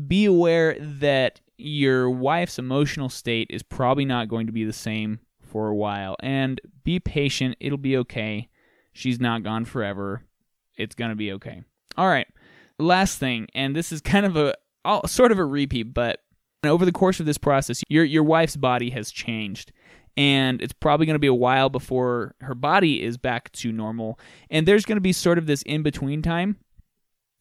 be 0.07 0.25
aware 0.25 0.77
that 0.79 1.41
your 1.57 2.09
wife's 2.09 2.59
emotional 2.59 3.09
state 3.09 3.47
is 3.49 3.63
probably 3.63 4.05
not 4.05 4.27
going 4.27 4.47
to 4.47 4.53
be 4.53 4.63
the 4.63 4.73
same 4.73 5.19
for 5.41 5.67
a 5.67 5.75
while. 5.75 6.15
And 6.21 6.59
be 6.83 6.99
patient, 6.99 7.55
it'll 7.59 7.77
be 7.77 7.97
okay. 7.97 8.49
She's 8.93 9.19
not 9.19 9.43
gone 9.43 9.65
forever. 9.65 10.23
It's 10.77 10.95
going 10.95 11.09
to 11.09 11.15
be 11.15 11.31
okay. 11.33 11.63
All 11.97 12.07
right. 12.07 12.27
Last 12.79 13.19
thing, 13.19 13.47
and 13.53 13.75
this 13.75 13.91
is 13.91 14.01
kind 14.01 14.25
of 14.25 14.35
a 14.35 14.55
sort 15.07 15.31
of 15.31 15.39
a 15.39 15.45
repeat, 15.45 15.93
but 15.93 16.19
over 16.63 16.85
the 16.85 16.91
course 16.91 17.19
of 17.19 17.25
this 17.25 17.37
process, 17.37 17.83
your 17.87 18.03
your 18.03 18.23
wife's 18.23 18.55
body 18.55 18.89
has 18.89 19.11
changed 19.11 19.71
and 20.15 20.61
it's 20.61 20.73
probably 20.73 21.05
going 21.05 21.15
to 21.15 21.19
be 21.19 21.27
a 21.27 21.33
while 21.33 21.69
before 21.69 22.35
her 22.41 22.55
body 22.55 23.01
is 23.01 23.17
back 23.17 23.51
to 23.53 23.71
normal. 23.71 24.19
And 24.49 24.67
there's 24.67 24.85
going 24.85 24.97
to 24.97 25.01
be 25.01 25.13
sort 25.13 25.37
of 25.37 25.47
this 25.47 25.63
in 25.63 25.81
between 25.81 26.21
time 26.21 26.57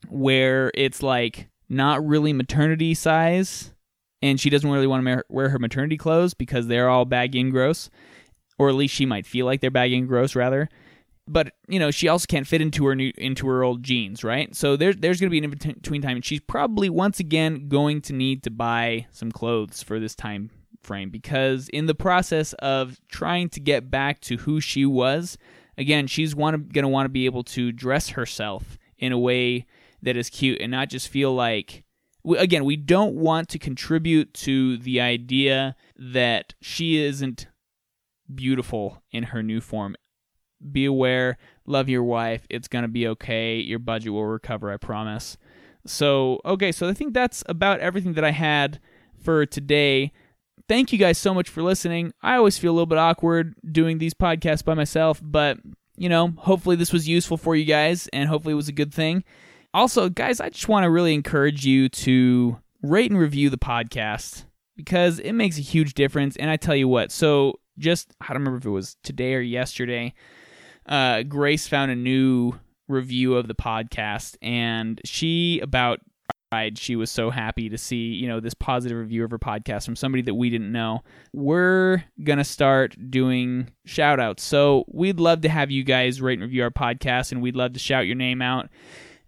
where 0.08 0.70
it's 0.74 1.02
like 1.02 1.48
not 1.68 2.04
really 2.04 2.32
maternity 2.32 2.94
size, 2.94 3.72
and 4.22 4.40
she 4.40 4.50
doesn't 4.50 4.70
really 4.70 4.86
want 4.86 5.04
to 5.04 5.24
wear 5.28 5.48
her 5.48 5.58
maternity 5.58 5.96
clothes 5.96 6.32
because 6.32 6.68
they're 6.68 6.88
all 6.88 7.04
baggy 7.04 7.40
and 7.40 7.50
gross, 7.50 7.90
or 8.58 8.68
at 8.68 8.74
least 8.74 8.94
she 8.94 9.04
might 9.04 9.26
feel 9.26 9.44
like 9.44 9.60
they're 9.60 9.70
baggy 9.70 9.96
and 9.96 10.08
gross 10.08 10.36
rather. 10.36 10.68
But 11.28 11.52
you 11.68 11.78
know, 11.78 11.90
she 11.90 12.08
also 12.08 12.26
can't 12.26 12.46
fit 12.46 12.60
into 12.60 12.86
her 12.86 12.94
new 12.94 13.12
into 13.16 13.46
her 13.48 13.62
old 13.62 13.82
jeans, 13.82 14.24
right? 14.24 14.54
So 14.54 14.76
there's 14.76 14.96
there's 14.96 15.20
going 15.20 15.28
to 15.28 15.30
be 15.30 15.38
an 15.38 15.44
in 15.44 15.50
between 15.50 16.02
time, 16.02 16.16
and 16.16 16.24
she's 16.24 16.40
probably 16.40 16.88
once 16.88 17.20
again 17.20 17.68
going 17.68 18.00
to 18.02 18.12
need 18.12 18.42
to 18.44 18.50
buy 18.50 19.06
some 19.10 19.30
clothes 19.30 19.82
for 19.82 20.00
this 20.00 20.14
time 20.14 20.50
frame 20.82 21.10
because 21.10 21.68
in 21.68 21.86
the 21.86 21.94
process 21.94 22.52
of 22.54 23.00
trying 23.08 23.48
to 23.50 23.60
get 23.60 23.90
back 23.90 24.20
to 24.20 24.36
who 24.38 24.60
she 24.60 24.84
was, 24.84 25.38
again, 25.78 26.06
she's 26.06 26.34
want 26.34 26.72
going 26.72 26.82
to 26.82 26.88
want 26.88 27.06
to 27.06 27.10
be 27.10 27.26
able 27.26 27.44
to 27.44 27.72
dress 27.72 28.10
herself 28.10 28.78
in 28.98 29.12
a 29.12 29.18
way 29.18 29.66
that 30.02 30.16
is 30.16 30.28
cute 30.28 30.60
and 30.60 30.70
not 30.72 30.88
just 30.88 31.08
feel 31.08 31.32
like 31.34 31.84
again, 32.38 32.64
we 32.64 32.76
don't 32.76 33.14
want 33.14 33.48
to 33.50 33.58
contribute 33.58 34.32
to 34.34 34.78
the 34.78 35.00
idea 35.00 35.76
that 35.96 36.54
she 36.60 37.02
isn't 37.02 37.48
beautiful 38.32 39.02
in 39.10 39.24
her 39.24 39.42
new 39.42 39.60
form. 39.60 39.96
Be 40.70 40.84
aware, 40.84 41.38
love 41.66 41.88
your 41.88 42.04
wife, 42.04 42.46
it's 42.48 42.68
going 42.68 42.82
to 42.82 42.88
be 42.88 43.06
okay. 43.08 43.56
Your 43.56 43.80
budget 43.80 44.12
will 44.12 44.26
recover, 44.26 44.70
I 44.70 44.76
promise. 44.76 45.36
So, 45.84 46.40
okay, 46.44 46.70
so 46.70 46.88
I 46.88 46.94
think 46.94 47.12
that's 47.12 47.42
about 47.48 47.80
everything 47.80 48.12
that 48.12 48.24
I 48.24 48.30
had 48.30 48.78
for 49.20 49.44
today 49.44 50.12
thank 50.68 50.92
you 50.92 50.98
guys 50.98 51.18
so 51.18 51.34
much 51.34 51.48
for 51.48 51.62
listening. 51.62 52.12
I 52.22 52.36
always 52.36 52.58
feel 52.58 52.72
a 52.72 52.74
little 52.74 52.86
bit 52.86 52.98
awkward 52.98 53.54
doing 53.70 53.98
these 53.98 54.14
podcasts 54.14 54.64
by 54.64 54.74
myself, 54.74 55.20
but 55.22 55.58
you 55.96 56.08
know, 56.08 56.32
hopefully 56.38 56.76
this 56.76 56.92
was 56.92 57.08
useful 57.08 57.36
for 57.36 57.54
you 57.54 57.64
guys 57.64 58.08
and 58.12 58.28
hopefully 58.28 58.52
it 58.52 58.56
was 58.56 58.68
a 58.68 58.72
good 58.72 58.92
thing. 58.92 59.24
Also, 59.74 60.08
guys, 60.08 60.40
I 60.40 60.50
just 60.50 60.68
want 60.68 60.84
to 60.84 60.90
really 60.90 61.14
encourage 61.14 61.64
you 61.64 61.88
to 61.88 62.58
rate 62.82 63.10
and 63.10 63.18
review 63.18 63.48
the 63.48 63.58
podcast 63.58 64.44
because 64.76 65.18
it 65.18 65.32
makes 65.32 65.58
a 65.58 65.62
huge 65.62 65.94
difference. 65.94 66.36
And 66.36 66.50
I 66.50 66.56
tell 66.56 66.76
you 66.76 66.88
what, 66.88 67.10
so 67.10 67.58
just, 67.78 68.14
I 68.20 68.28
don't 68.28 68.42
remember 68.42 68.58
if 68.58 68.66
it 68.66 68.70
was 68.70 68.96
today 69.02 69.34
or 69.34 69.40
yesterday, 69.40 70.14
uh, 70.86 71.22
Grace 71.22 71.68
found 71.68 71.90
a 71.90 71.96
new 71.96 72.52
review 72.88 73.36
of 73.36 73.48
the 73.48 73.54
podcast 73.54 74.36
and 74.42 75.00
she 75.04 75.60
about 75.60 76.00
she 76.74 76.96
was 76.96 77.10
so 77.10 77.30
happy 77.30 77.70
to 77.70 77.78
see, 77.78 78.08
you 78.08 78.28
know, 78.28 78.38
this 78.38 78.52
positive 78.52 78.98
review 78.98 79.24
of 79.24 79.30
her 79.30 79.38
podcast 79.38 79.86
from 79.86 79.96
somebody 79.96 80.20
that 80.20 80.34
we 80.34 80.50
didn't 80.50 80.70
know. 80.70 81.02
We're 81.32 82.04
to 82.38 82.44
start 82.44 82.94
doing 83.08 83.70
shout 83.86 84.20
outs. 84.20 84.42
So 84.42 84.84
we'd 84.88 85.18
love 85.18 85.40
to 85.42 85.48
have 85.48 85.70
you 85.70 85.82
guys 85.82 86.20
rate 86.20 86.34
and 86.34 86.42
review 86.42 86.62
our 86.64 86.70
podcast 86.70 87.32
and 87.32 87.40
we'd 87.40 87.56
love 87.56 87.72
to 87.72 87.78
shout 87.78 88.06
your 88.06 88.16
name 88.16 88.42
out 88.42 88.68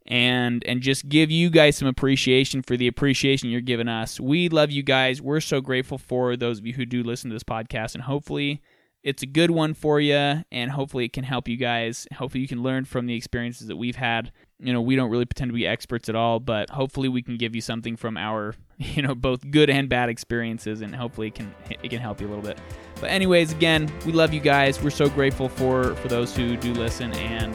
and 0.07 0.63
and 0.67 0.81
just 0.83 1.09
give 1.09 1.31
you 1.31 1.51
guys 1.51 1.77
some 1.77 1.89
appreciation 1.89 2.63
for 2.63 2.77
the 2.77 2.87
appreciation 2.87 3.51
you're 3.51 3.61
giving 3.61 3.89
us. 3.89 4.21
We 4.21 4.49
love 4.49 4.71
you 4.71 4.83
guys. 4.83 5.23
We're 5.23 5.41
so 5.41 5.61
grateful 5.61 5.99
for 5.99 6.37
those 6.37 6.59
of 6.59 6.67
you 6.67 6.75
who 6.75 6.85
do 6.85 7.03
listen 7.03 7.31
to 7.31 7.35
this 7.35 7.45
podcast 7.45 7.95
and 7.95 8.05
hopefully 8.05 8.61
it's 9.03 9.23
a 9.23 9.27
good 9.27 9.51
one 9.51 9.75
for 9.75 10.01
you 10.01 10.43
and 10.51 10.71
hopefully 10.71 11.05
it 11.05 11.13
can 11.13 11.25
help 11.25 11.47
you 11.47 11.57
guys. 11.57 12.07
Hopefully 12.15 12.41
you 12.41 12.49
can 12.49 12.63
learn 12.63 12.87
from 12.87 13.07
the 13.07 13.15
experiences 13.15 13.67
that 13.69 13.77
we've 13.77 13.97
had. 13.97 14.33
You 14.59 14.73
know, 14.73 14.81
we 14.81 14.97
don't 14.97 15.11
really 15.11 15.27
pretend 15.27 15.51
to 15.51 15.55
be 15.55 15.67
experts 15.67 16.09
at 16.09 16.15
all, 16.15 16.41
but 16.41 16.71
hopefully 16.71 17.11
we 17.11 17.21
can 17.21 17.37
give 17.37 17.55
you 17.55 17.61
something 17.61 17.97
from 17.97 18.17
our, 18.17 18.55
you 18.79 19.03
know, 19.03 19.15
both 19.15 19.51
good 19.51 19.69
and 19.69 19.91
bad 19.91 20.09
experiences 20.09 20.81
and 20.81 20.95
hopefully 20.95 21.29
it 21.29 21.35
can 21.35 21.55
it 21.69 21.89
can 21.89 22.01
help 22.01 22.21
you 22.21 22.27
a 22.27 22.31
little 22.31 22.45
bit. 22.45 22.59
But 23.01 23.11
anyways, 23.11 23.53
again, 23.53 23.93
we 24.07 24.13
love 24.13 24.33
you 24.33 24.41
guys. 24.41 24.83
We're 24.83 24.91
so 24.91 25.09
grateful 25.09 25.49
for 25.49 25.95
for 25.97 26.09
those 26.09 26.35
who 26.35 26.57
do 26.57 26.73
listen 26.73 27.13
and 27.15 27.55